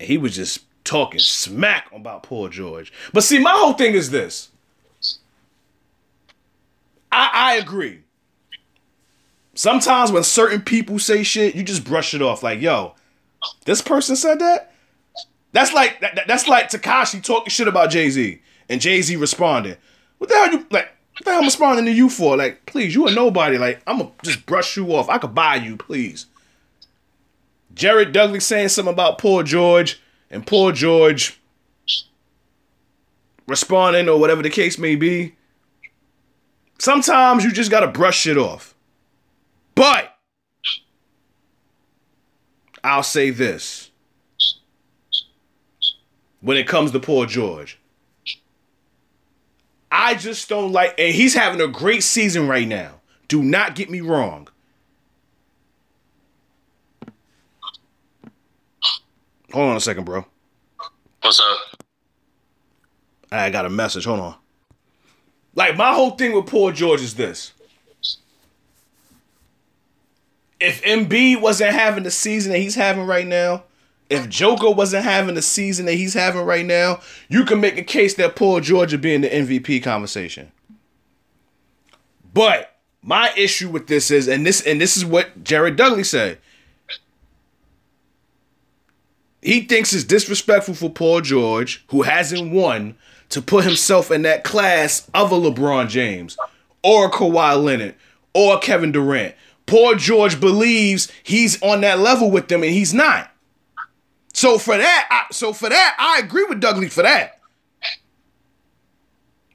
[0.00, 2.92] And he was just talking smack about Paul George.
[3.12, 4.48] But see, my whole thing is this.
[7.12, 8.01] I, I agree.
[9.54, 12.42] Sometimes when certain people say shit, you just brush it off.
[12.42, 12.94] Like, yo,
[13.64, 14.72] this person said that?
[15.52, 19.76] That's like that, that's like Tekashi talking shit about Jay Z and Jay Z responding.
[20.18, 20.88] What the hell you like?
[21.12, 22.36] What the hell I'm responding to you for?
[22.36, 23.58] Like, please, you a nobody.
[23.58, 25.10] Like, I'm gonna just brush you off.
[25.10, 26.26] I could buy you, please.
[27.74, 31.38] Jared Dudley saying something about Paul George and Paul George
[33.46, 35.34] responding or whatever the case may be.
[36.78, 38.71] Sometimes you just gotta brush shit off.
[39.74, 40.14] But
[42.84, 43.90] I'll say this.
[46.40, 47.78] When it comes to Paul George,
[49.90, 53.00] I just don't like, and he's having a great season right now.
[53.28, 54.48] Do not get me wrong.
[59.52, 60.24] Hold on a second, bro.
[61.20, 61.82] What's up?
[63.30, 64.04] I got a message.
[64.04, 64.34] Hold on.
[65.54, 67.52] Like my whole thing with Paul George is this.
[70.62, 73.64] If Embiid wasn't having the season that he's having right now,
[74.08, 77.82] if Joker wasn't having the season that he's having right now, you can make a
[77.82, 80.52] case that Paul George would be in the MVP conversation.
[82.32, 86.38] But my issue with this is, and this and this is what Jared Dudley said.
[89.40, 92.94] He thinks it's disrespectful for Paul George, who hasn't won,
[93.30, 96.36] to put himself in that class of a LeBron James
[96.84, 97.96] or a Kawhi Leonard
[98.34, 99.34] or Kevin Durant.
[99.66, 103.30] Paul George believes he's on that level with them and he's not.
[104.34, 107.40] So for that, I, so for that, I agree with Dudley for that.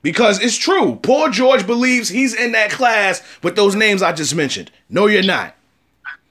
[0.01, 0.95] Because it's true.
[0.95, 4.71] Paul George believes he's in that class with those names I just mentioned.
[4.89, 5.55] No, you're not.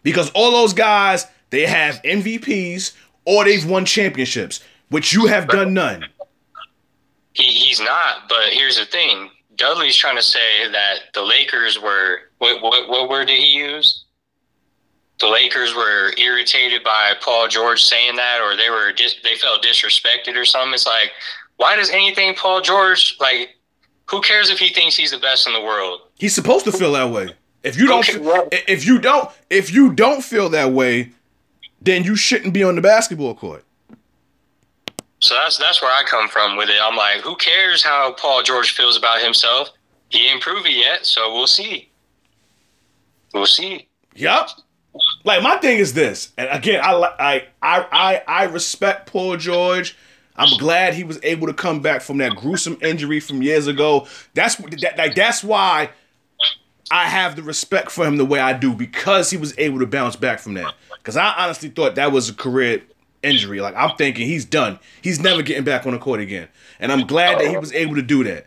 [0.02, 5.74] Because all those guys, they have MVPs or they've won championships, which you have done
[5.74, 6.06] none.
[7.32, 9.30] He, he's not, but here's the thing.
[9.56, 14.06] Dudley's trying to say that the Lakers were what, what, what word did he use?
[15.18, 19.62] the Lakers were irritated by Paul George saying that, or they were dis- they felt
[19.62, 20.74] disrespected or something.
[20.74, 21.12] It's like,
[21.56, 23.56] why does anything Paul George like?
[24.10, 26.00] Who cares if he thinks he's the best in the world?
[26.18, 27.30] He's supposed to feel that way.
[27.64, 28.06] If you don't,
[28.68, 31.10] if you don't, if you don't feel that way,
[31.80, 33.64] then you shouldn't be on the basketball court.
[35.18, 36.76] So that's that's where I come from with it.
[36.80, 39.70] I'm like, who cares how Paul George feels about himself?
[40.10, 41.90] He didn't prove it yet, so we'll see.
[43.36, 43.86] We'll see.
[44.14, 44.48] Yep.
[45.24, 49.94] Like my thing is this, and again, I I I I, I respect Paul George.
[50.36, 54.06] I'm glad he was able to come back from that gruesome injury from years ago.
[54.32, 55.90] That's that, like that's why
[56.90, 59.86] I have the respect for him the way I do because he was able to
[59.86, 60.74] bounce back from that.
[60.96, 62.82] Because I honestly thought that was a career
[63.22, 63.60] injury.
[63.60, 64.78] Like I'm thinking he's done.
[65.02, 66.48] He's never getting back on the court again.
[66.80, 67.60] And I'm glad that he oh.
[67.60, 68.46] was able to do that.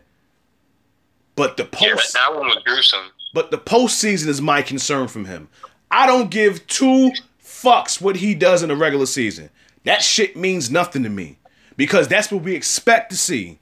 [1.36, 3.12] But the post yeah, that one was gruesome.
[3.32, 5.48] But the postseason is my concern from him.
[5.90, 7.12] I don't give two
[7.42, 9.50] fucks what he does in the regular season.
[9.84, 11.38] That shit means nothing to me
[11.76, 13.58] because that's what we expect to see.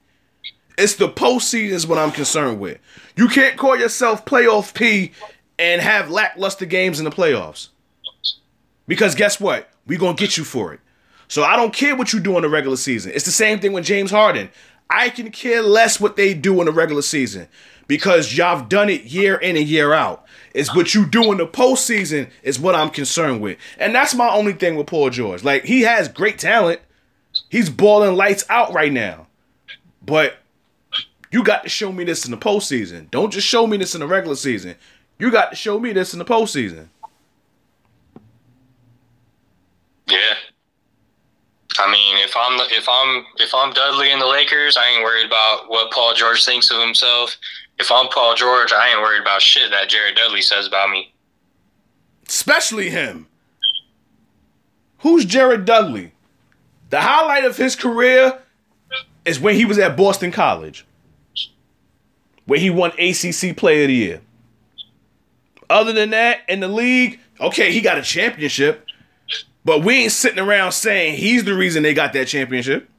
[0.77, 2.79] It's the postseason is what I'm concerned with.
[3.15, 5.11] You can't call yourself playoff P
[5.57, 7.69] and have lackluster games in the playoffs.
[8.87, 9.69] Because guess what?
[9.85, 10.79] We're going to get you for it.
[11.27, 13.11] So I don't care what you do in the regular season.
[13.13, 14.49] It's the same thing with James Harden.
[14.89, 17.47] I can care less what they do in the regular season
[17.89, 20.23] because y'all have done it year in and year out.
[20.53, 23.57] It's what you do in the postseason is what I'm concerned with.
[23.79, 25.43] And that's my only thing with Paul George.
[25.43, 26.81] Like, he has great talent.
[27.49, 29.25] He's balling lights out right now.
[30.05, 30.37] But
[31.31, 33.09] you got to show me this in the postseason.
[33.09, 34.75] Don't just show me this in the regular season.
[35.17, 36.89] You got to show me this in the postseason.
[40.07, 40.35] Yeah.
[41.79, 45.25] I mean, if I'm if I'm if I'm Dudley in the Lakers, I ain't worried
[45.25, 47.37] about what Paul George thinks of himself
[47.79, 51.13] if I'm Paul George, I ain't worried about shit that Jared Dudley says about me.
[52.27, 53.27] Especially him.
[54.99, 56.11] Who's Jared Dudley?
[56.89, 58.39] The highlight of his career
[59.25, 60.85] is when he was at Boston College.
[62.45, 64.21] where he won ACC Player of the Year.
[65.69, 68.87] Other than that, in the league, okay, he got a championship,
[69.63, 72.89] but we ain't sitting around saying he's the reason they got that championship.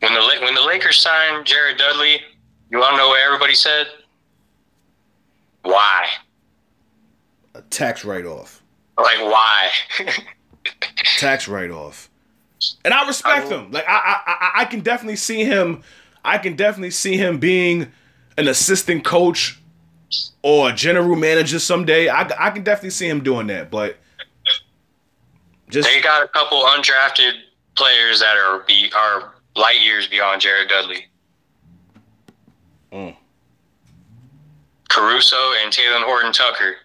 [0.00, 2.20] When the when the Lakers signed Jared Dudley,
[2.70, 3.86] you want to know what everybody said?
[5.62, 6.06] Why?
[7.54, 8.62] A tax write off.
[8.98, 9.70] Like why?
[11.18, 12.10] tax write off.
[12.84, 13.60] And I respect oh.
[13.60, 13.72] him.
[13.72, 15.82] Like I, I, I can definitely see him.
[16.24, 17.92] I can definitely see him being
[18.38, 19.60] an assistant coach
[20.42, 22.08] or a general manager someday.
[22.08, 23.70] I, I can definitely see him doing that.
[23.70, 23.98] But
[25.68, 27.32] just they got a couple undrafted
[27.74, 31.06] players that are be are light years beyond Jared Dudley.
[32.94, 33.16] Mm.
[34.88, 36.76] Caruso and Talen Horton Tucker.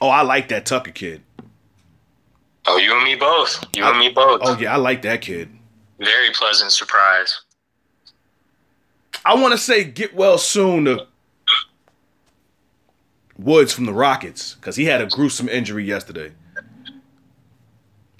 [0.00, 1.22] Oh, I like that Tucker kid.
[2.66, 3.64] Oh, you and me both.
[3.74, 4.40] You I, and me both.
[4.44, 5.48] Oh yeah, I like that kid.
[5.98, 7.40] Very pleasant surprise.
[9.24, 11.06] I want to say get well soon to
[13.36, 16.32] Woods from the Rockets because he had a gruesome injury yesterday.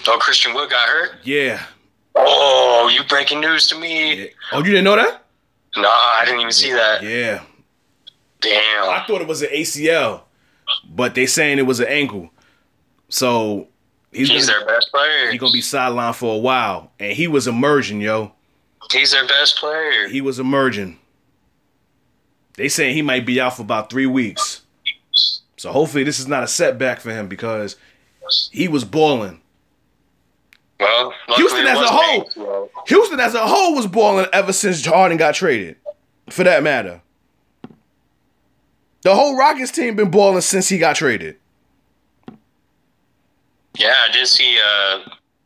[0.08, 1.12] Oh, Christian Wood got hurt.
[1.22, 1.62] Yeah.
[2.14, 4.22] Oh, you breaking news to me.
[4.22, 4.26] Yeah.
[4.52, 5.24] Oh, you didn't know that?
[5.76, 7.02] Nah, I didn't even see that.
[7.02, 7.42] Yeah.
[8.40, 8.90] Damn.
[8.90, 10.22] I thought it was an ACL,
[10.88, 12.30] but they saying it was an ankle.
[13.08, 13.68] So
[14.10, 15.30] he's, he's gonna, their best player.
[15.30, 18.32] He's gonna be sidelined for a while, and he was emerging, yo.
[18.90, 20.08] He's their best player.
[20.08, 20.98] He was emerging.
[22.54, 24.62] They saying he might be out for about three weeks.
[25.56, 27.76] So hopefully this is not a setback for him because
[28.50, 29.41] he was balling.
[30.82, 35.34] Well, Houston as a whole, Houston as a whole was balling ever since Harden got
[35.34, 35.76] traded.
[36.30, 37.00] For that matter,
[39.02, 41.36] the whole Rockets team been balling since he got traded.
[43.78, 45.00] Yeah, I did see uh,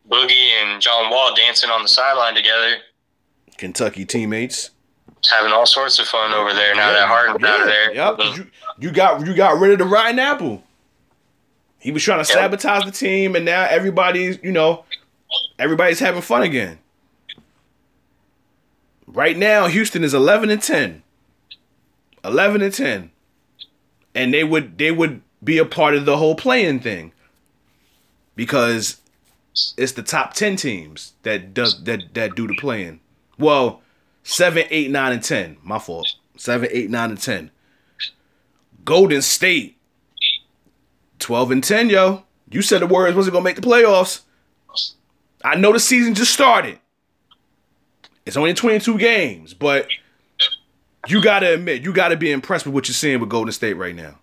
[0.08, 2.76] Boogie and John Wall dancing on the sideline together.
[3.56, 4.70] Kentucky teammates
[5.30, 7.94] having all sorts of fun over there now yeah, that Harden's yeah, out of there.
[7.94, 8.36] Yep.
[8.36, 10.62] You, you got you got rid of the rotten apple.
[11.78, 12.38] He was trying to yep.
[12.38, 14.84] sabotage the team, and now everybody's you know
[15.58, 16.78] everybody's having fun again.
[19.06, 21.02] Right now, Houston is eleven and ten.
[22.24, 23.12] Eleven and ten,
[24.14, 27.12] and they would they would be a part of the whole playing thing
[28.34, 29.00] because
[29.76, 33.00] it's the top ten teams that does that that do the playing.
[33.38, 33.80] Well,
[34.24, 35.56] seven, eight, nine, and ten.
[35.62, 36.14] My fault.
[36.36, 37.50] Seven, eight, nine, and ten.
[38.84, 39.76] Golden State.
[41.18, 42.24] Twelve and ten, yo.
[42.50, 44.22] You said the Warriors wasn't gonna make the playoffs.
[45.44, 46.78] I know the season just started.
[48.24, 49.88] It's only 22 games, but
[51.06, 53.94] you gotta admit, you gotta be impressed with what you're seeing with Golden State right
[53.94, 54.18] now.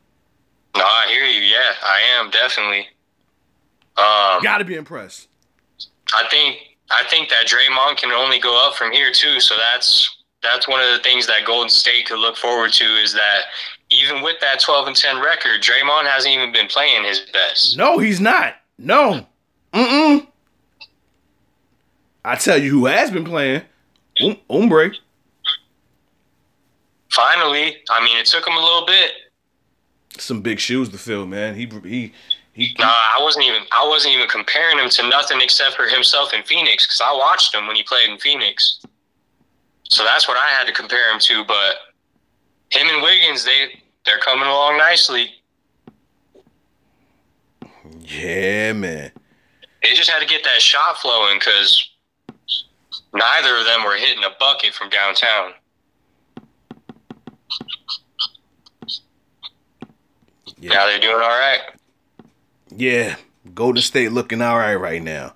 [0.76, 1.42] No, I hear you.
[1.42, 2.88] Yeah, I am definitely.
[3.96, 5.30] Um, gotta be impressed.
[6.14, 6.58] I think
[6.92, 9.40] I think that Draymond can only go up from here too.
[9.40, 13.14] So that's that's one of the things that Golden State could look forward to is
[13.14, 13.44] that
[13.90, 17.78] even with that 12 and 10 record, Draymond hasn't even been playing his best.
[17.78, 18.56] No, he's not.
[18.78, 19.26] No.
[19.74, 20.28] Mm-mm.
[22.26, 23.64] I tell you who has been playing.
[24.22, 24.96] Um, Oubre.
[27.12, 27.78] Finally.
[27.90, 29.12] I mean, it took him a little bit.
[30.18, 31.56] Some big shoes to fill, man.
[31.56, 32.14] He he
[32.54, 36.34] he, nah, I wasn't even I wasn't even comparing him to nothing except for himself
[36.34, 38.80] in Phoenix because I watched him when he played in Phoenix.
[39.90, 41.44] So that's what I had to compare him to.
[41.46, 41.76] But
[42.70, 45.32] him and Wiggins, they they're coming along nicely.
[48.02, 49.12] Yeah, man.
[49.82, 51.90] They just had to get that shot flowing because
[53.14, 55.54] neither of them were hitting a bucket from downtown.
[60.60, 60.74] Yeah.
[60.74, 61.60] Now they're doing all right.
[62.76, 63.18] Yeah,
[63.54, 65.34] Golden State looking all right right now.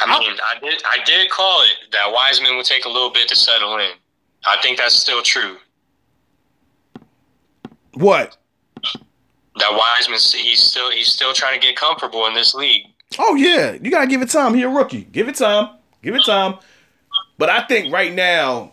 [0.00, 3.28] I mean, I did I did call it that Wiseman would take a little bit
[3.28, 3.92] to settle in.
[4.46, 5.56] I think that's still true.
[7.94, 8.36] What?
[9.56, 12.82] That Wiseman he's still he's still trying to get comfortable in this league.
[13.18, 14.54] Oh yeah, you gotta give it time.
[14.54, 15.04] He a rookie.
[15.04, 15.76] Give it time.
[16.02, 16.58] Give it time.
[17.38, 18.72] But I think right now,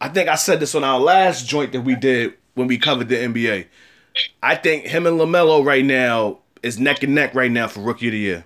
[0.00, 3.08] I think I said this on our last joint that we did when we covered
[3.08, 3.66] the NBA.
[4.42, 8.08] I think him and Lamelo right now is neck and neck right now for rookie
[8.08, 8.44] of the year.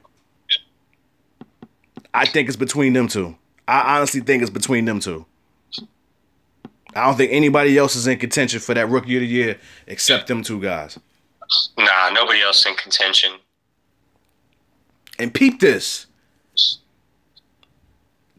[2.13, 3.37] I think it's between them two.
[3.69, 5.27] I honestly think it's between them two.
[6.95, 10.27] I don't think anybody else is in contention for that rookie of the year except
[10.27, 10.99] them two guys.
[11.79, 13.33] Nah, nobody else in contention.
[15.19, 16.07] And peep this.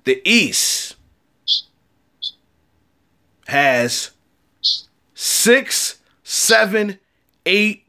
[0.03, 0.95] The East
[3.51, 4.11] has
[5.13, 6.97] six, seven,
[7.45, 7.85] eight,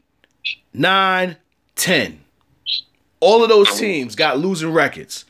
[0.73, 1.37] nine,
[1.75, 2.19] ten.
[3.21, 5.23] All of those teams got losing records.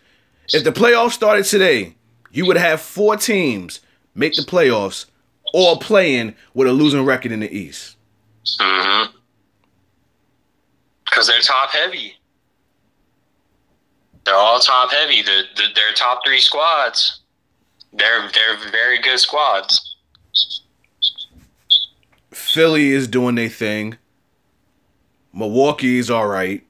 [0.51, 1.93] If the playoffs started today,
[2.31, 3.79] you would have four teams
[4.15, 5.05] make the playoffs
[5.53, 7.95] all playing with a losing record in the East.
[8.59, 9.15] Mm-hmm.
[11.05, 12.15] Because they're top heavy.
[14.25, 15.21] They're all top heavy.
[15.21, 17.19] The, the their top three squads.
[17.93, 19.92] They're they're very good squads.
[22.53, 23.97] Philly is doing their thing.
[25.33, 26.63] Milwaukee's all right.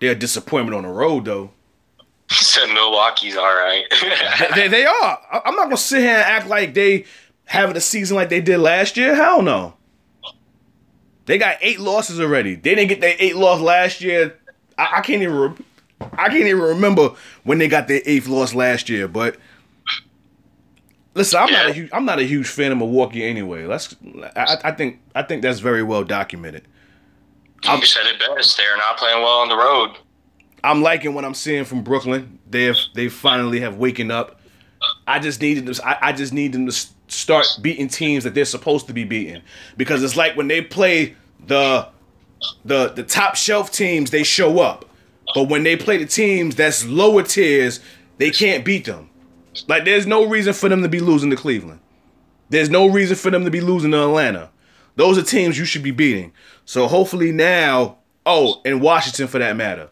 [0.00, 1.52] They're a disappointment on the road though.
[2.28, 3.84] said Milwaukee's all right.
[4.56, 5.42] they, they are.
[5.44, 7.04] I'm not gonna sit here and act like they
[7.44, 9.14] having a season like they did last year.
[9.14, 9.74] Hell no.
[11.26, 12.56] They got eight losses already.
[12.56, 14.36] They didn't get their eight loss last year.
[14.76, 15.36] I, I can't even.
[15.36, 15.64] Re-
[16.00, 17.10] I can't even remember
[17.44, 19.06] when they got their eighth loss last year.
[19.06, 19.36] But
[21.14, 21.62] listen, I'm yeah.
[21.62, 21.90] not a huge.
[21.92, 23.64] I'm not a huge fan of Milwaukee anyway.
[23.66, 23.94] Let's.
[24.36, 25.00] I, I think.
[25.14, 26.66] I think that's very well documented.
[27.64, 28.56] You I'm, said it best.
[28.56, 29.96] They're not playing well on the road.
[30.64, 32.38] I'm liking what I'm seeing from Brooklyn.
[32.48, 34.40] They've they finally have waken up.
[35.06, 35.80] I just needed.
[35.80, 39.42] I, I just need them to start beating teams that they're supposed to be beating
[39.76, 41.14] because it's like when they play
[41.46, 41.88] the
[42.64, 44.88] the the top shelf teams, they show up,
[45.34, 47.80] but when they play the teams that's lower tiers,
[48.18, 49.10] they can't beat them.
[49.68, 51.80] Like there's no reason for them to be losing to Cleveland.
[52.48, 54.50] There's no reason for them to be losing to Atlanta.
[54.96, 56.32] Those are teams you should be beating.
[56.64, 59.88] So hopefully now, oh, and Washington for that matter.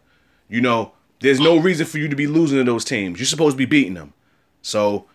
[0.49, 3.19] You know, there's no reason for you to be losing to those teams.
[3.19, 4.13] You're supposed to be beating them.
[4.63, 5.07] So,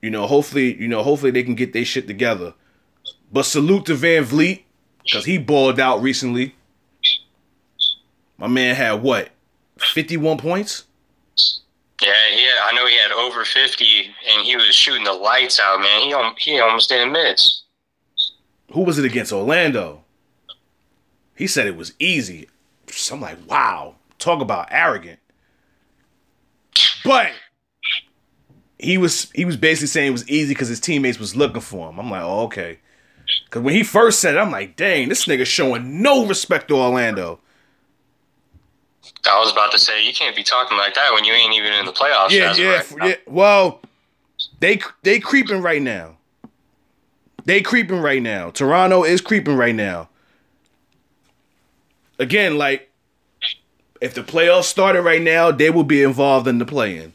[0.00, 2.54] you know, hopefully, you know, hopefully they can get their shit together.
[3.32, 4.62] But salute to VanVleet
[5.04, 6.54] because he balled out recently.
[8.38, 9.30] My man had what,
[9.78, 10.84] 51 points?
[12.02, 12.66] Yeah, yeah.
[12.68, 16.02] I know he had over 50, and he was shooting the lights out, man.
[16.02, 17.62] He he almost didn't miss.
[18.72, 19.32] Who was it against?
[19.32, 20.02] Orlando.
[21.36, 22.48] He said it was easy.
[22.88, 23.96] So I'm like, wow.
[24.18, 25.18] Talk about arrogant.
[27.04, 27.32] But
[28.78, 31.90] he was he was basically saying it was easy because his teammates was looking for
[31.90, 31.98] him.
[31.98, 32.78] I'm like, oh, okay.
[33.44, 36.76] Because when he first said it, I'm like, dang, this nigga showing no respect to
[36.76, 37.40] Orlando.
[39.30, 41.72] I was about to say you can't be talking like that when you ain't even
[41.72, 42.30] in the playoffs.
[42.30, 43.14] Yeah, yeah, right yeah.
[43.26, 43.80] Well,
[44.60, 46.16] they they creeping right now.
[47.44, 48.50] They creeping right now.
[48.50, 50.08] Toronto is creeping right now.
[52.18, 52.90] Again, like
[54.00, 57.12] if the playoffs started right now, they will be involved in the play-in.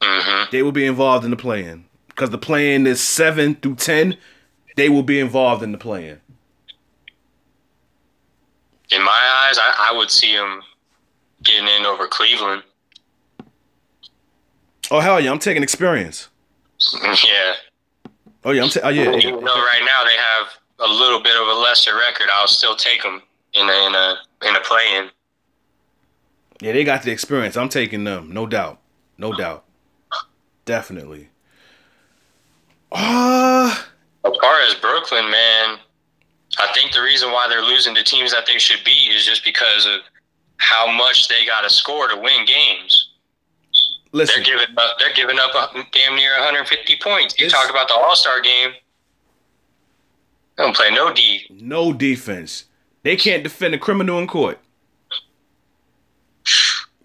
[0.00, 0.50] Mm-hmm.
[0.52, 4.16] They will be involved in the play-in because the play-in is seven through ten.
[4.76, 6.20] They will be involved in the play-in.
[8.92, 10.62] In my eyes, I, I would see them
[11.42, 12.62] getting in over Cleveland.
[14.90, 15.30] Oh hell yeah!
[15.30, 16.28] I'm taking experience.
[17.02, 17.54] yeah.
[18.44, 18.70] Oh yeah, I'm.
[18.70, 19.14] Ta- oh yeah.
[19.14, 20.48] Even though right now they have
[20.80, 23.22] a little bit of a lesser record, I'll still take them
[23.54, 24.16] in a in a
[24.48, 25.10] in a play-in.
[26.60, 27.56] Yeah, they got the experience.
[27.56, 28.80] I'm taking them, no doubt,
[29.16, 29.64] no doubt,
[30.64, 31.28] definitely.
[32.92, 33.74] Uh
[34.24, 35.78] as far as Brooklyn, man,
[36.58, 39.44] I think the reason why they're losing to teams that they should beat is just
[39.44, 40.00] because of
[40.56, 43.10] how much they got to score to win games.
[44.12, 44.98] Listen, they're giving up.
[44.98, 45.52] They're giving up
[45.92, 47.38] damn near 150 points.
[47.38, 48.72] You talk about the All Star game.
[50.56, 51.46] They don't play no D.
[51.50, 52.64] No defense.
[53.02, 54.58] They can't defend a criminal in court.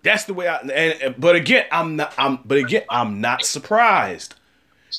[0.01, 4.35] That's the way I and but again, I'm not I'm but again, I'm not surprised.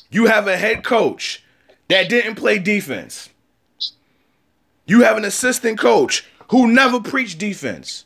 [0.09, 1.43] You have a head coach
[1.87, 3.29] that didn't play defense.
[4.87, 8.05] You have an assistant coach who never preached defense.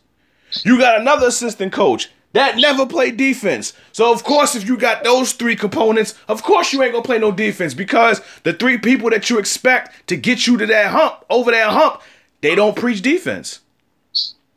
[0.66, 3.74] You got another assistant coach that never played defense.
[3.92, 7.20] So of course, if you got those three components, of course you ain't gonna play
[7.20, 11.24] no defense because the three people that you expect to get you to that hump,
[11.30, 12.02] over that hump,
[12.42, 13.60] they don't preach defense.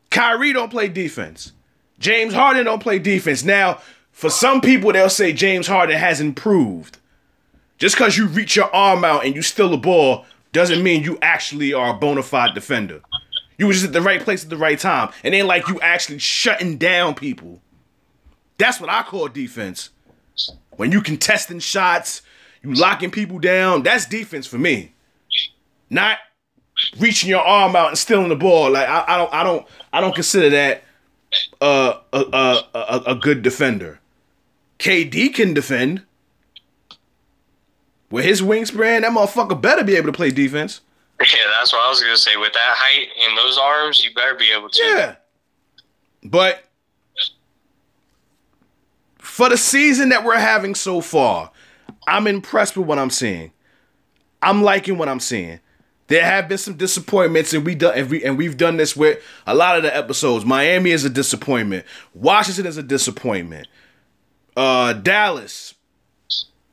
[0.09, 1.51] Kyrie don't play defense.
[1.99, 3.43] James Harden don't play defense.
[3.43, 3.79] Now,
[4.11, 6.97] for some people, they'll say James Harden has improved.
[7.77, 11.19] Just because you reach your arm out and you steal the ball doesn't mean you
[11.21, 13.01] actually are a bona fide defender.
[13.57, 15.11] You were just at the right place at the right time.
[15.21, 17.61] And then like you actually shutting down people.
[18.57, 19.89] That's what I call defense.
[20.77, 22.21] When you contesting shots,
[22.63, 24.93] you locking people down, that's defense for me.
[25.89, 26.19] Not
[26.99, 28.71] reaching your arm out and stealing the ball.
[28.71, 30.83] Like I, I don't I don't I don't consider that
[31.59, 33.99] uh, a, a, a, a good defender.
[34.79, 36.04] KD can defend.
[38.15, 40.79] With his wingspan, that motherfucker better be able to play defense.
[41.19, 42.37] Yeah, that's what I was gonna say.
[42.37, 44.83] With that height and those arms, you better be able to.
[44.85, 45.15] Yeah.
[46.23, 46.63] But
[49.17, 51.51] for the season that we're having so far,
[52.07, 53.51] I'm impressed with what I'm seeing.
[54.41, 55.59] I'm liking what I'm seeing.
[56.07, 59.21] There have been some disappointments, and we done and, we, and we've done this with
[59.45, 60.45] a lot of the episodes.
[60.45, 61.85] Miami is a disappointment.
[62.13, 63.67] Washington is a disappointment.
[64.55, 65.73] Uh, Dallas,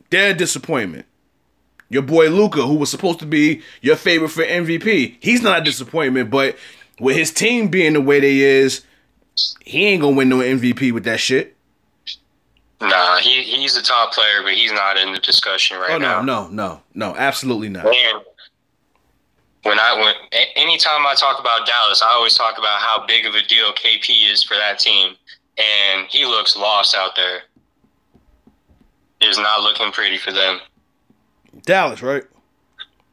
[0.08, 1.06] they're a disappointment.
[1.92, 5.62] Your boy Luka, who was supposed to be your favorite for MVP, he's not a
[5.62, 6.30] disappointment.
[6.30, 6.56] But
[6.98, 8.82] with his team being the way they is,
[9.60, 11.54] he ain't gonna win no MVP with that shit.
[12.80, 16.22] Nah, he he's a top player, but he's not in the discussion right oh, no,
[16.22, 16.22] now.
[16.22, 17.84] no, no, no, absolutely not.
[17.84, 18.14] Man,
[19.64, 20.14] when I when
[20.56, 24.32] anytime I talk about Dallas, I always talk about how big of a deal KP
[24.32, 25.14] is for that team,
[25.58, 27.42] and he looks lost out there.
[29.20, 30.58] Is not looking pretty for them.
[31.62, 32.24] Dallas, right?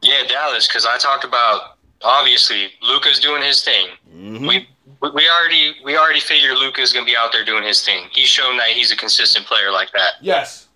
[0.02, 3.88] Yeah, Dallas, because I talked about obviously Luka's doing his thing.
[4.14, 4.48] Mhm.
[4.48, 4.68] We
[5.02, 8.10] we already we already figured Luka's gonna be out there doing his thing.
[8.12, 10.14] He's shown that he's a consistent player like that.
[10.22, 10.68] Yes.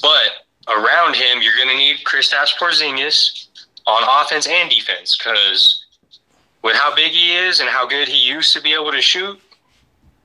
[0.00, 3.48] But around him, you're going to need Kristaps Porzingis
[3.86, 5.84] on offense and defense because
[6.62, 9.38] with how big he is and how good he used to be able to shoot,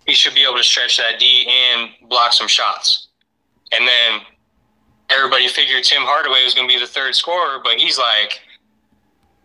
[0.05, 3.07] he should be able to stretch that D and block some shots.
[3.71, 4.21] And then
[5.09, 8.41] everybody figured Tim Hardaway was going to be the third scorer, but he's like,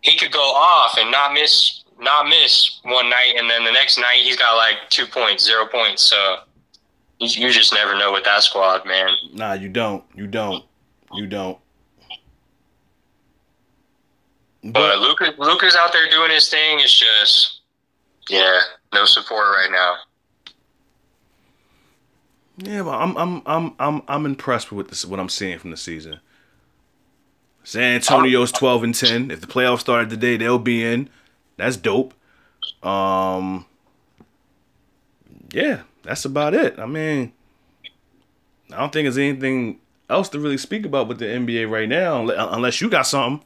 [0.01, 3.97] he could go off and not miss, not miss one night, and then the next
[3.97, 6.03] night he's got like two points, zero points.
[6.03, 6.37] So
[7.19, 9.11] you, you just never know with that squad, man.
[9.33, 10.03] Nah, you don't.
[10.13, 10.65] You don't.
[11.13, 11.57] You don't.
[14.65, 16.79] But Luka, Luka's out there doing his thing.
[16.79, 17.61] It's just,
[18.29, 18.59] yeah,
[18.93, 19.95] no support right now.
[22.57, 25.77] Yeah, but I'm I'm I'm I'm I'm impressed with this, what I'm seeing from the
[25.77, 26.19] season.
[27.63, 29.31] San Antonio's twelve and ten.
[29.31, 31.09] If the playoffs started today, they'll be in.
[31.57, 32.13] That's dope.
[32.83, 33.65] Um,
[35.51, 36.77] yeah, that's about it.
[36.77, 37.33] I mean,
[38.71, 39.79] I don't think there's anything
[40.09, 43.45] else to really speak about with the NBA right now, unless you got something.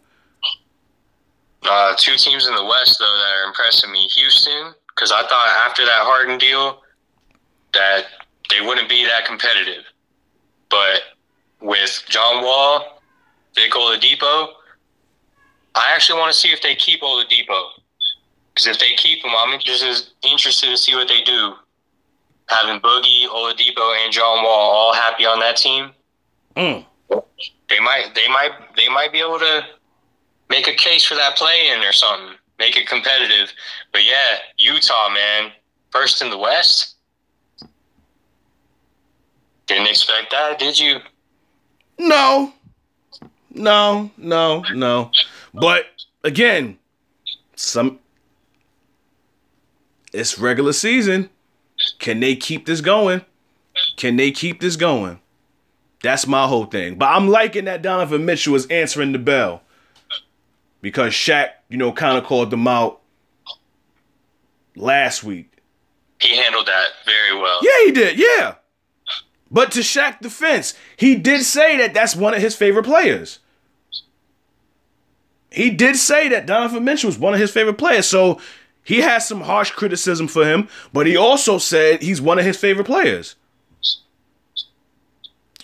[1.63, 5.65] Uh, two teams in the West though that are impressing me: Houston, because I thought
[5.65, 6.81] after that Harden deal
[7.73, 8.05] that
[8.49, 9.83] they wouldn't be that competitive,
[10.69, 11.01] but
[11.61, 13.01] with John Wall,
[13.55, 14.49] Vic Oladipo,
[15.75, 17.69] I actually want to see if they keep Oladipo.
[18.53, 21.53] Because if they keep him, I'm interested interested to see what they do.
[22.49, 25.91] Having Boogie, Oladipo, and John Wall all happy on that team,
[26.55, 26.83] Mm.
[27.69, 29.63] they might they might they might be able to
[30.49, 32.35] make a case for that play in or something.
[32.57, 33.51] Make it competitive.
[33.91, 35.51] But yeah, Utah, man.
[35.91, 36.95] First in the West.
[39.67, 40.99] Didn't expect that, did you?
[41.99, 42.53] No,
[43.53, 45.11] no, no, no.
[45.53, 45.85] But
[46.23, 46.77] again,
[47.55, 47.99] some
[50.13, 51.29] it's regular season.
[51.99, 53.23] Can they keep this going?
[53.97, 55.19] Can they keep this going?
[56.01, 56.95] That's my whole thing.
[56.95, 59.61] But I'm liking that Donovan Mitchell is answering the bell
[60.81, 63.01] because Shaq, you know, kind of called them out
[64.75, 65.51] last week.
[66.19, 67.59] He handled that very well.
[67.61, 68.17] Yeah, he did.
[68.17, 68.55] Yeah.
[69.49, 73.39] But to Shaq defense, he did say that that's one of his favorite players.
[75.51, 78.05] He did say that Donovan Mitchell was one of his favorite players.
[78.07, 78.39] So
[78.83, 82.57] he has some harsh criticism for him, but he also said he's one of his
[82.57, 83.35] favorite players.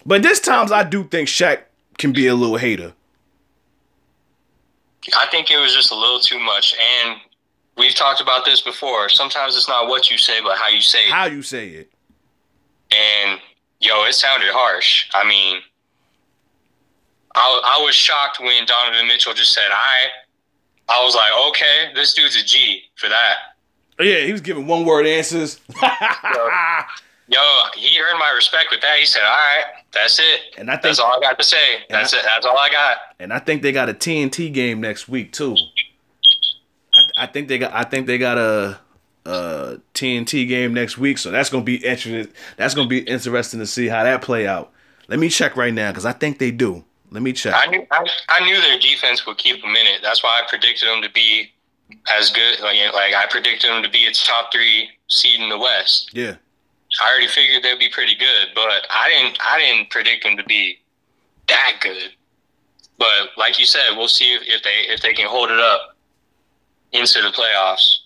[0.06, 1.64] But this times I do think Shaq
[1.98, 2.94] can be a little hater.
[5.18, 6.76] I think it was just a little too much.
[6.80, 7.18] And
[7.78, 9.10] we've talked about this before.
[9.10, 11.12] Sometimes it's not what you say, but how you say it.
[11.12, 11.92] How you say it.
[12.92, 13.40] And
[13.84, 15.08] yo, it sounded harsh.
[15.14, 15.62] I mean,
[17.36, 20.08] I, I was shocked when Donovan Mitchell just said, "I."
[20.90, 23.36] I was like, okay, this dude's a G for that.
[23.98, 25.62] Oh, yeah, he was giving one word answers.
[25.72, 27.40] Yo,
[27.78, 29.00] he earned my respect with that.
[29.00, 29.64] He said, "All right,
[29.94, 30.42] that's it.
[30.58, 31.86] And I think- that's all I got to say.
[31.90, 32.24] That's I- it.
[32.26, 35.56] That's all I got." and I think they got a TNT game next week too.
[36.94, 38.78] I, I think they got I think they got a,
[39.26, 42.34] Uh, a TNT game next week, so that's gonna be interesting.
[42.58, 44.74] That's gonna be interesting to see how that play out.
[45.08, 46.84] Let me check right now because I think they do.
[47.10, 47.54] Let me check.
[47.56, 50.02] I knew I, I knew their defense would keep them in it.
[50.02, 51.54] That's why I predicted them to be
[52.12, 52.60] as good.
[52.60, 56.12] Like like I predicted them to be a top three seed in the West.
[56.14, 56.36] Yeah,
[57.02, 60.44] I already figured they'd be pretty good, but I didn't I didn't predict them to
[60.44, 60.80] be
[61.48, 62.12] that good.
[62.98, 65.96] But like you said, we'll see if, if they if they can hold it up
[66.92, 68.00] into the playoffs.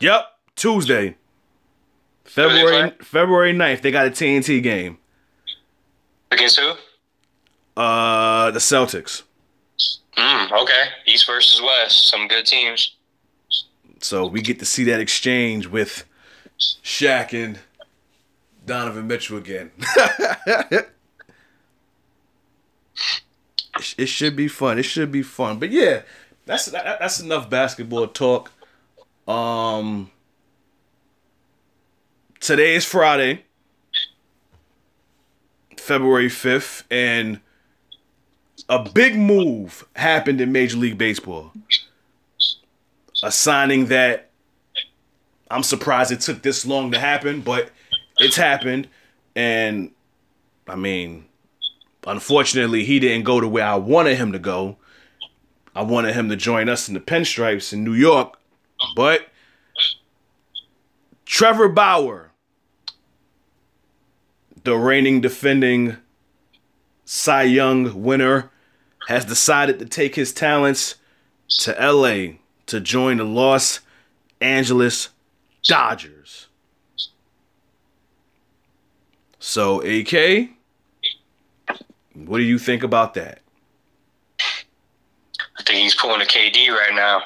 [0.00, 0.26] Yep.
[0.56, 1.16] Tuesday,
[2.24, 4.98] February February 9th, they got a TNT game.
[6.30, 6.72] Against who?
[7.80, 9.22] Uh, the Celtics.
[10.16, 10.84] Mm, okay.
[11.06, 12.08] East versus West.
[12.08, 12.96] Some good teams.
[14.00, 16.04] So we get to see that exchange with
[16.58, 17.58] Shaq and
[18.66, 19.70] Donovan Mitchell again.
[20.46, 20.90] it,
[23.96, 24.78] it should be fun.
[24.78, 25.58] It should be fun.
[25.58, 26.02] But yeah,
[26.46, 28.52] that's that's enough basketball talk.
[29.28, 30.10] Um,
[32.40, 33.44] today is Friday,
[35.76, 37.40] February fifth, and
[38.70, 41.52] a big move happened in Major League Baseball.
[43.22, 44.30] A signing that
[45.50, 47.70] I'm surprised it took this long to happen, but
[48.16, 48.88] it's happened.
[49.36, 49.90] And
[50.66, 51.26] I mean,
[52.06, 54.78] unfortunately, he didn't go to where I wanted him to go.
[55.74, 58.37] I wanted him to join us in the Pinstripes in New York,
[58.94, 59.28] but
[61.24, 62.30] Trevor Bauer,
[64.64, 65.96] the reigning defending
[67.04, 68.50] Cy Young winner,
[69.08, 70.96] has decided to take his talents
[71.48, 73.80] to LA to join the Los
[74.40, 75.08] Angeles
[75.64, 76.48] Dodgers.
[79.38, 80.50] So, AK,
[82.14, 83.40] what do you think about that?
[84.38, 87.22] I think he's pulling a KD right now.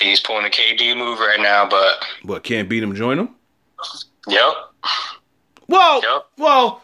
[0.00, 2.94] He's pulling a KD move right now, but What can't beat him?
[2.94, 3.30] Join him.
[4.28, 4.52] yep.
[5.68, 6.26] Well, Yep.
[6.38, 6.82] well,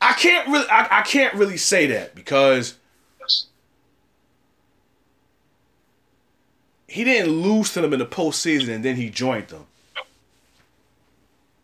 [0.00, 2.74] I can't really, I, I can't really say that because
[6.88, 9.66] he didn't lose to them in the postseason and then he joined them.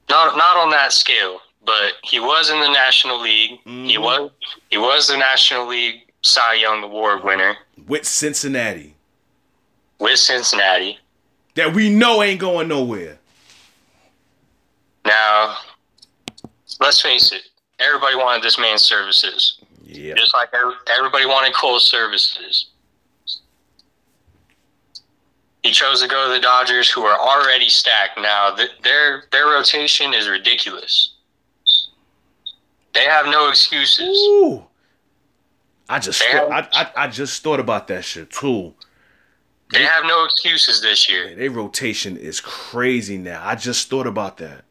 [0.09, 3.61] Not not on that scale, but he was in the National League.
[3.65, 4.01] He Mhm.
[4.03, 4.31] was
[4.71, 8.95] he was the National League Cy Young Award winner with Cincinnati
[10.01, 10.99] with Cincinnati.
[11.57, 13.19] that we know ain't going nowhere.
[15.05, 15.57] Now,
[16.81, 17.43] let's face it,
[17.81, 20.15] everybody wanted this man's services, Yeah.
[20.15, 20.49] just like
[20.97, 22.67] everybody wanted Cole's services.
[25.63, 28.19] He chose to go to the Dodgers, who are already stacked.
[28.19, 31.13] Now, th- their their rotation is ridiculous.
[32.95, 34.17] They have no excuses.
[34.19, 34.65] Ooh.
[35.89, 38.75] I just thought, have- I, I I just thought about that shit too.
[39.73, 41.27] They have no excuses this year.
[41.29, 43.41] Man, their rotation is crazy now.
[43.47, 44.65] I just thought about that.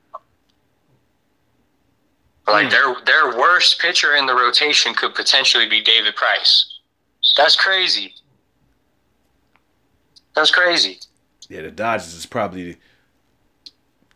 [2.48, 2.70] Like Hmm.
[2.72, 6.80] their their worst pitcher in the rotation could potentially be David Price.
[7.38, 8.16] That's crazy.
[10.36, 11.00] That's crazy.
[11.48, 12.78] Yeah, the Dodgers is probably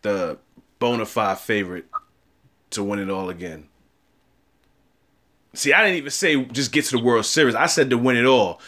[0.02, 0.38] the
[0.80, 1.86] bona fide favorite
[2.72, 3.68] to win it all again.
[5.54, 7.54] See, I didn't even say just get to the World Series.
[7.56, 8.60] I said to win it all.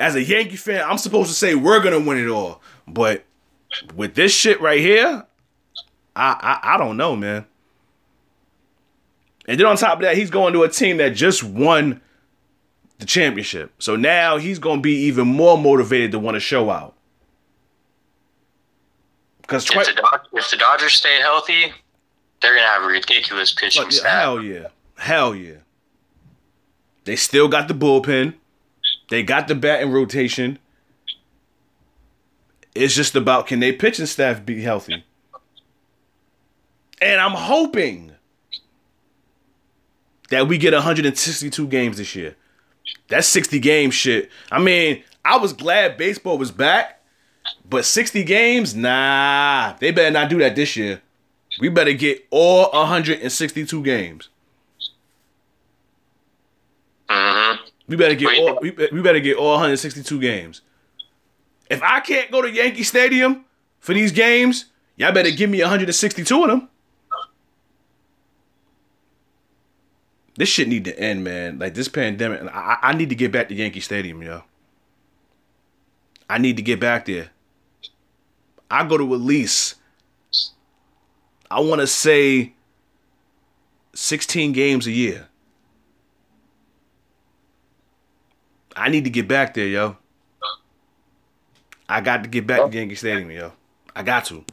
[0.00, 2.62] As a Yankee fan, I'm supposed to say we're gonna win it all.
[2.88, 3.24] But
[3.94, 5.24] with this shit right here,
[6.16, 7.44] I I, I don't know, man.
[9.46, 12.00] And then on top of that, he's going to a team that just won
[12.98, 13.72] the championship.
[13.78, 16.94] So now he's gonna be even more motivated to want to show out.
[19.42, 21.72] Because If the, Dod- if the Dodgers stay healthy,
[22.40, 24.10] they're gonna have a ridiculous pitching staff.
[24.10, 24.68] hell yeah.
[24.96, 25.56] Hell yeah.
[27.04, 28.34] They still got the bullpen.
[29.10, 30.58] They got the bat batting rotation.
[32.74, 35.04] It's just about can they pitching staff be healthy?
[37.02, 38.12] And I'm hoping
[40.30, 42.36] that we get 162 games this year.
[43.08, 44.30] That's 60 game shit.
[44.52, 47.02] I mean, I was glad baseball was back,
[47.68, 49.74] but 60 games, nah.
[49.80, 51.02] They better not do that this year.
[51.60, 54.28] We better get all 162 games.
[57.08, 57.49] hmm
[57.90, 60.60] We better get all we, we better get all 162 games.
[61.68, 63.44] If I can't go to Yankee Stadium
[63.80, 66.68] for these games, y'all better give me 162 of them.
[70.36, 71.58] This shit need to end, man.
[71.58, 74.44] Like this pandemic, I, I I need to get back to Yankee Stadium, yo.
[76.28, 77.30] I need to get back there.
[78.70, 79.74] I go to at least,
[81.50, 82.52] I want to say,
[83.94, 85.26] 16 games a year.
[88.80, 89.96] I need to get back there, yo.
[91.88, 92.70] I got to get back to oh.
[92.70, 93.52] Yankee Stadium, yo.
[93.94, 94.44] I got to.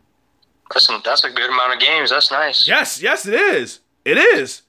[0.74, 2.10] That's a, that's a good amount of games.
[2.10, 2.68] That's nice.
[2.68, 3.80] Yes, yes, it is.
[4.04, 4.64] It is.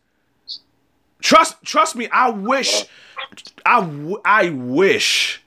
[1.21, 2.09] Trust, trust me.
[2.13, 2.85] I wish,
[3.67, 5.43] I, w- I wish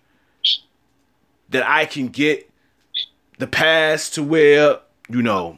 [1.49, 2.49] that I can get
[3.37, 5.57] the pass to where you know,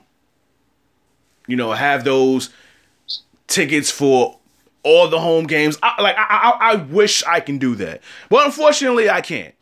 [1.47, 2.49] you know, have those
[3.47, 4.39] tickets for
[4.83, 5.77] all the home games.
[5.81, 9.55] I, like, I, I, I wish I can do that, but unfortunately, I can't.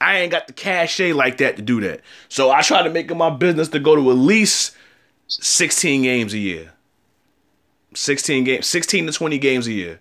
[0.00, 2.00] I ain't got the cachet like that to do that.
[2.28, 4.76] So I try to make it my business to go to at least
[5.28, 6.72] 16 games a year.
[7.94, 10.00] 16 games, 16 to 20 games a year.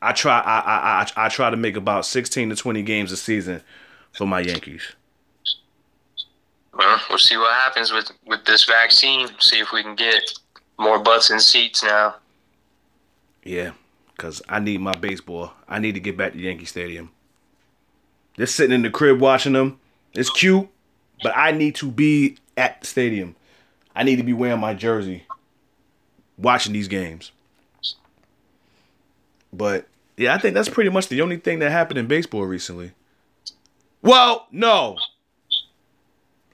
[0.00, 3.16] I try I, I I I try to make about 16 to 20 games a
[3.16, 3.62] season
[4.12, 4.94] for my Yankees.
[6.72, 9.28] Well, we'll see what happens with with this vaccine.
[9.40, 10.22] See if we can get
[10.78, 12.14] more butts in seats now.
[13.48, 13.70] Yeah,
[14.18, 15.54] cuz I need my baseball.
[15.66, 17.10] I need to get back to Yankee Stadium.
[18.36, 19.80] Just sitting in the crib watching them.
[20.12, 20.68] It's cute,
[21.22, 23.36] but I need to be at the stadium.
[23.96, 25.24] I need to be wearing my jersey
[26.36, 27.32] watching these games.
[29.50, 29.88] But
[30.18, 32.92] yeah, I think that's pretty much the only thing that happened in baseball recently.
[34.02, 34.98] Well, no.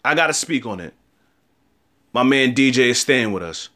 [0.04, 0.94] I gotta speak on it.
[2.12, 3.68] My man DJ is staying with us.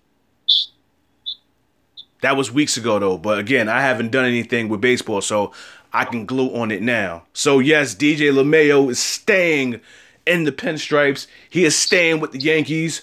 [2.20, 5.52] That was weeks ago though, but again, I haven't done anything with baseball, so
[5.92, 7.24] I can glue on it now.
[7.32, 9.80] So yes, DJ LeMahieu is staying
[10.26, 11.26] in the pinstripes.
[11.48, 13.02] He is staying with the Yankees.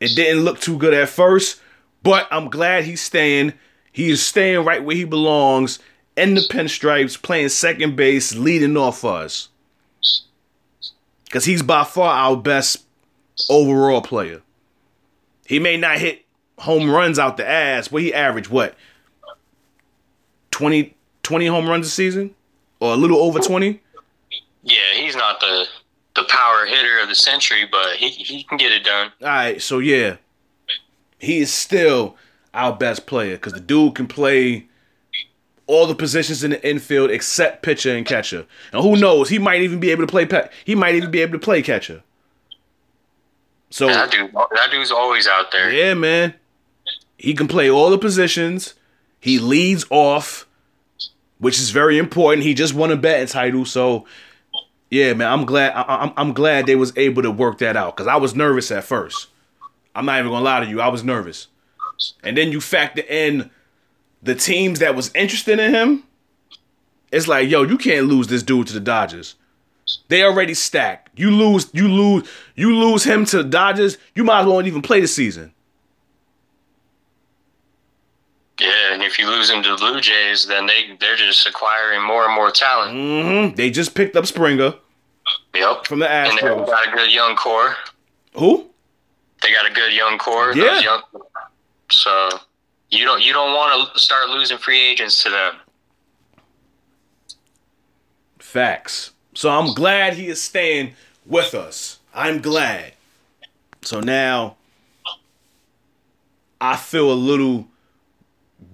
[0.00, 1.60] It didn't look too good at first,
[2.02, 3.54] but I'm glad he's staying.
[3.92, 5.78] He is staying right where he belongs
[6.16, 9.48] in the pinstripes, playing second base, leading off us.
[11.24, 12.84] Because he's by far our best
[13.48, 14.42] overall player.
[15.46, 16.25] He may not hit
[16.58, 18.74] home runs out the ass, but he averaged what?
[20.50, 22.34] 20, 20 home runs a season?
[22.80, 23.80] Or a little over 20?
[24.62, 25.66] Yeah, he's not the
[26.16, 29.12] the power hitter of the century, but he, he can get it done.
[29.20, 30.16] All right, so yeah,
[31.18, 32.16] he is still
[32.54, 34.66] our best player because the dude can play
[35.66, 38.46] all the positions in the infield except pitcher and catcher.
[38.72, 40.24] And who knows, he might even be able to play.
[40.24, 42.02] Pe- he might even be able to play catcher.
[43.70, 45.70] So that dude, that dude's always out there.
[45.70, 46.34] Yeah, man.
[47.16, 48.74] He can play all the positions.
[49.20, 50.46] He leads off,
[51.38, 52.44] which is very important.
[52.44, 54.06] He just won a batting title, so
[54.90, 55.32] yeah, man.
[55.32, 55.72] I'm glad.
[55.72, 58.70] I, am I'm glad they was able to work that out because I was nervous
[58.70, 59.28] at first.
[59.94, 60.80] I'm not even gonna lie to you.
[60.80, 61.48] I was nervous,
[62.22, 63.50] and then you factor in
[64.22, 66.04] the teams that was interested in him.
[67.12, 69.36] It's like, yo, you can't lose this dude to the Dodgers.
[70.08, 71.18] They already stacked.
[71.18, 73.96] You lose, you lose, you lose him to the Dodgers.
[74.14, 75.52] You might as well not even play the season.
[78.60, 82.02] Yeah, and if you lose him to the Blue Jays, then they they're just acquiring
[82.02, 82.96] more and more talent.
[82.96, 83.54] Mm-hmm.
[83.54, 84.74] They just picked up Springer.
[85.54, 85.86] Yep.
[85.86, 86.28] From the Astros.
[86.28, 87.76] And they got a good young core.
[88.34, 88.66] Who?
[89.42, 90.52] They got a good young core.
[90.54, 90.80] Yeah.
[90.80, 91.02] Young,
[91.90, 92.28] so
[92.90, 95.54] you don't you don't want to start losing free agents to them.
[98.38, 99.12] Facts.
[99.34, 100.94] So I'm glad he is staying
[101.26, 101.98] with us.
[102.14, 102.94] I'm glad.
[103.82, 104.56] So now
[106.58, 107.68] I feel a little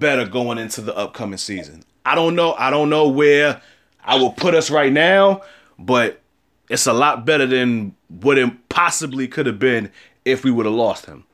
[0.03, 1.84] better going into the upcoming season.
[2.05, 2.53] I don't know.
[2.55, 3.62] I don't know where
[4.05, 5.42] I will put us right now,
[5.78, 6.20] but
[6.68, 9.90] it's a lot better than what it possibly could have been
[10.24, 11.24] if we would have lost him.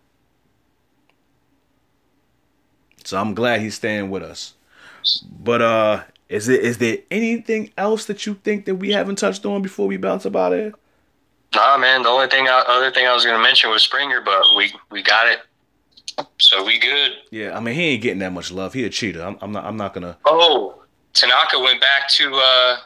[3.05, 4.55] So I'm glad he's staying with us.
[5.41, 9.47] But uh is it is there anything else that you think that we haven't touched
[9.47, 10.75] on before we bounce about it?
[11.55, 12.03] Nah, man.
[12.03, 15.03] The only thing, I, other thing I was gonna mention was Springer, but we we
[15.03, 15.41] got it,
[16.39, 17.13] so we good.
[17.31, 18.73] Yeah, I mean he ain't getting that much love.
[18.73, 19.23] He a cheater.
[19.23, 19.65] I'm, I'm not.
[19.65, 20.17] I'm not gonna.
[20.25, 20.83] Oh,
[21.15, 22.77] Tanaka went back to uh,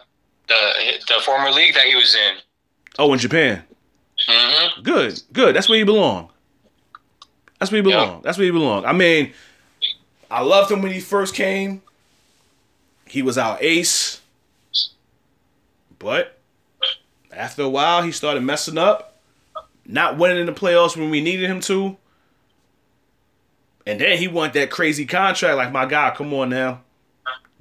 [0.48, 0.72] the
[1.08, 2.36] the former league that he was in.
[2.98, 3.62] Oh, in Japan.
[4.28, 4.82] Mm-hmm.
[4.82, 5.56] Good, good.
[5.56, 6.30] That's where he belong.
[7.58, 8.14] That's where he belong.
[8.14, 8.22] Yep.
[8.22, 8.84] That's where he belong.
[8.84, 9.32] I mean,
[10.30, 11.82] I loved him when he first came.
[13.06, 14.20] He was our ace.
[15.98, 16.38] But
[17.30, 19.18] after a while, he started messing up,
[19.86, 21.96] not winning in the playoffs when we needed him to.
[23.86, 25.56] And then he want that crazy contract.
[25.56, 26.82] Like, my God, come on now.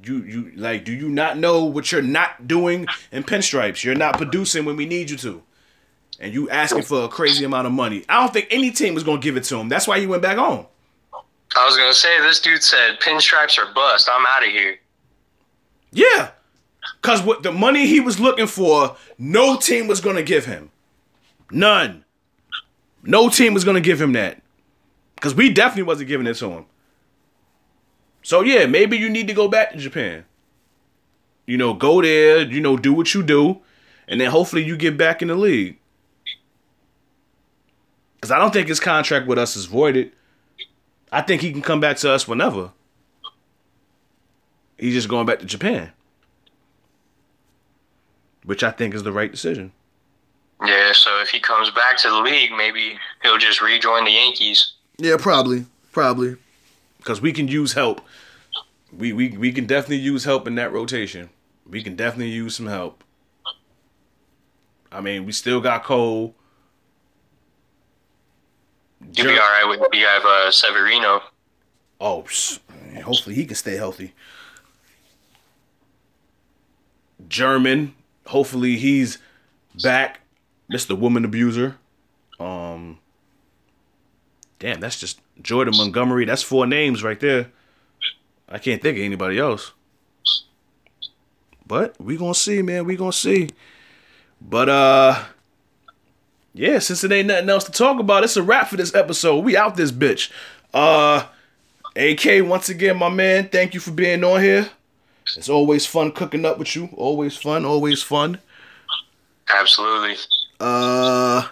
[0.04, 3.84] You you like do you not know what you're not doing in pinstripes?
[3.84, 5.44] You're not producing when we need you to.
[6.20, 8.04] And you asking for a crazy amount of money.
[8.10, 9.70] I don't think any team was gonna give it to him.
[9.70, 10.66] That's why he went back home.
[11.14, 14.10] I was gonna say this dude said pinstripes are bust.
[14.12, 14.80] I'm out of here.
[15.92, 16.32] Yeah.
[17.02, 20.72] Cause what the money he was looking for, no team was gonna give him.
[21.52, 22.06] None.
[23.04, 24.41] No team was gonna give him that.
[25.22, 26.66] Cause we definitely wasn't giving it to him.
[28.24, 30.26] So yeah, maybe you need to go back to Japan.
[31.46, 33.62] You know, go there, you know, do what you do,
[34.08, 35.78] and then hopefully you get back in the league.
[38.20, 40.12] Cause I don't think his contract with us is voided.
[41.12, 42.72] I think he can come back to us whenever.
[44.78, 45.92] He's just going back to Japan,
[48.44, 49.72] which I think is the right decision.
[50.66, 54.74] Yeah, so if he comes back to the league, maybe he'll just rejoin the Yankees.
[54.98, 56.36] Yeah, probably, probably,
[56.98, 58.02] because we can use help.
[58.96, 61.30] We, we we can definitely use help in that rotation.
[61.66, 63.04] We can definitely use some help.
[64.92, 66.36] I mean, we still got Cole.
[69.14, 71.22] You'll be all right with you have uh, Severino.
[72.00, 72.26] Oh,
[73.04, 74.14] hopefully he can stay healthy.
[77.28, 77.96] German.
[78.28, 79.18] Hopefully he's
[79.82, 80.22] back.
[80.72, 80.98] Mr.
[80.98, 81.78] Woman Abuser.
[82.40, 83.00] Um
[84.62, 86.24] Damn, that's just Jordan Montgomery.
[86.26, 87.48] That's four names right there.
[88.48, 89.72] I can't think of anybody else.
[91.66, 92.86] But we gonna see, man.
[92.86, 93.50] We gonna see.
[94.40, 95.24] But uh
[96.54, 99.44] yeah, since it ain't nothing else to talk about, it's a wrap for this episode.
[99.44, 100.32] We out this bitch.
[100.76, 101.26] Uh
[101.96, 104.70] AK, once again, my man, thank you for being on here.
[105.36, 106.90] It's always fun cooking up with you.
[106.96, 107.66] Always fun.
[107.66, 108.40] Always fun.
[109.50, 110.18] Absolutely.
[110.60, 111.48] Uh,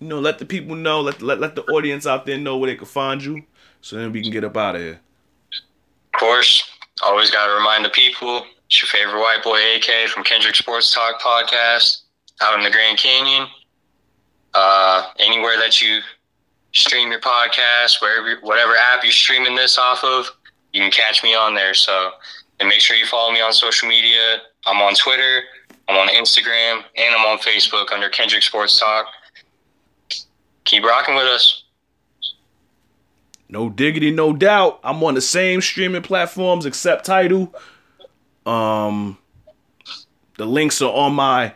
[0.00, 1.00] you know, let the people know.
[1.00, 3.44] Let let let the audience out there know where they can find you,
[3.82, 5.00] so then we can get up out of here.
[6.14, 6.68] Of course,
[7.04, 8.44] always got to remind the people.
[8.66, 12.02] It's your favorite white boy, AK from Kendrick Sports Talk podcast,
[12.40, 13.46] out in the Grand Canyon.
[14.54, 16.00] Uh, anywhere that you
[16.72, 20.26] stream your podcast, wherever, whatever app you're streaming this off of,
[20.72, 21.74] you can catch me on there.
[21.74, 22.12] So,
[22.58, 24.38] and make sure you follow me on social media.
[24.66, 25.42] I'm on Twitter,
[25.88, 29.06] I'm on Instagram, and I'm on Facebook under Kendrick Sports Talk.
[30.64, 31.64] Keep rocking with us.
[33.48, 34.78] No diggity, no doubt.
[34.84, 37.52] I'm on the same streaming platforms except Tidal.
[38.46, 39.18] Um,
[40.38, 41.52] the links are on my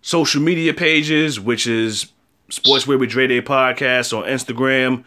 [0.00, 2.06] social media pages, which is
[2.50, 5.04] Sportswear with Dre Day podcast on Instagram,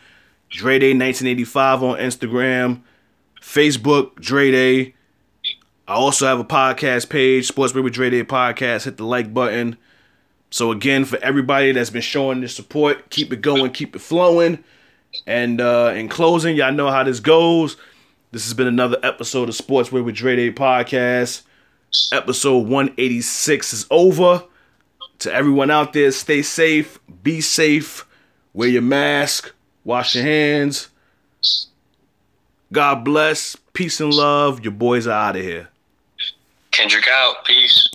[0.49, 2.81] Dre Day 1985 on Instagram,
[3.41, 4.95] Facebook Dre Day.
[5.87, 8.85] I also have a podcast page, Sportswear with Dre Day podcast.
[8.85, 9.77] Hit the like button.
[10.55, 14.63] So again, for everybody that's been showing this support, keep it going, keep it flowing.
[15.27, 17.75] And uh, in closing, y'all know how this goes.
[18.31, 21.41] This has been another episode of Sportswear with Dre Day podcast.
[22.13, 24.45] Episode 186 is over.
[25.19, 28.07] To everyone out there, stay safe, be safe,
[28.53, 29.53] wear your mask,
[29.83, 30.87] wash your hands.
[32.71, 34.63] God bless, peace and love.
[34.63, 35.67] Your boys are out of here.
[36.71, 37.43] Kendrick out.
[37.43, 37.94] Peace.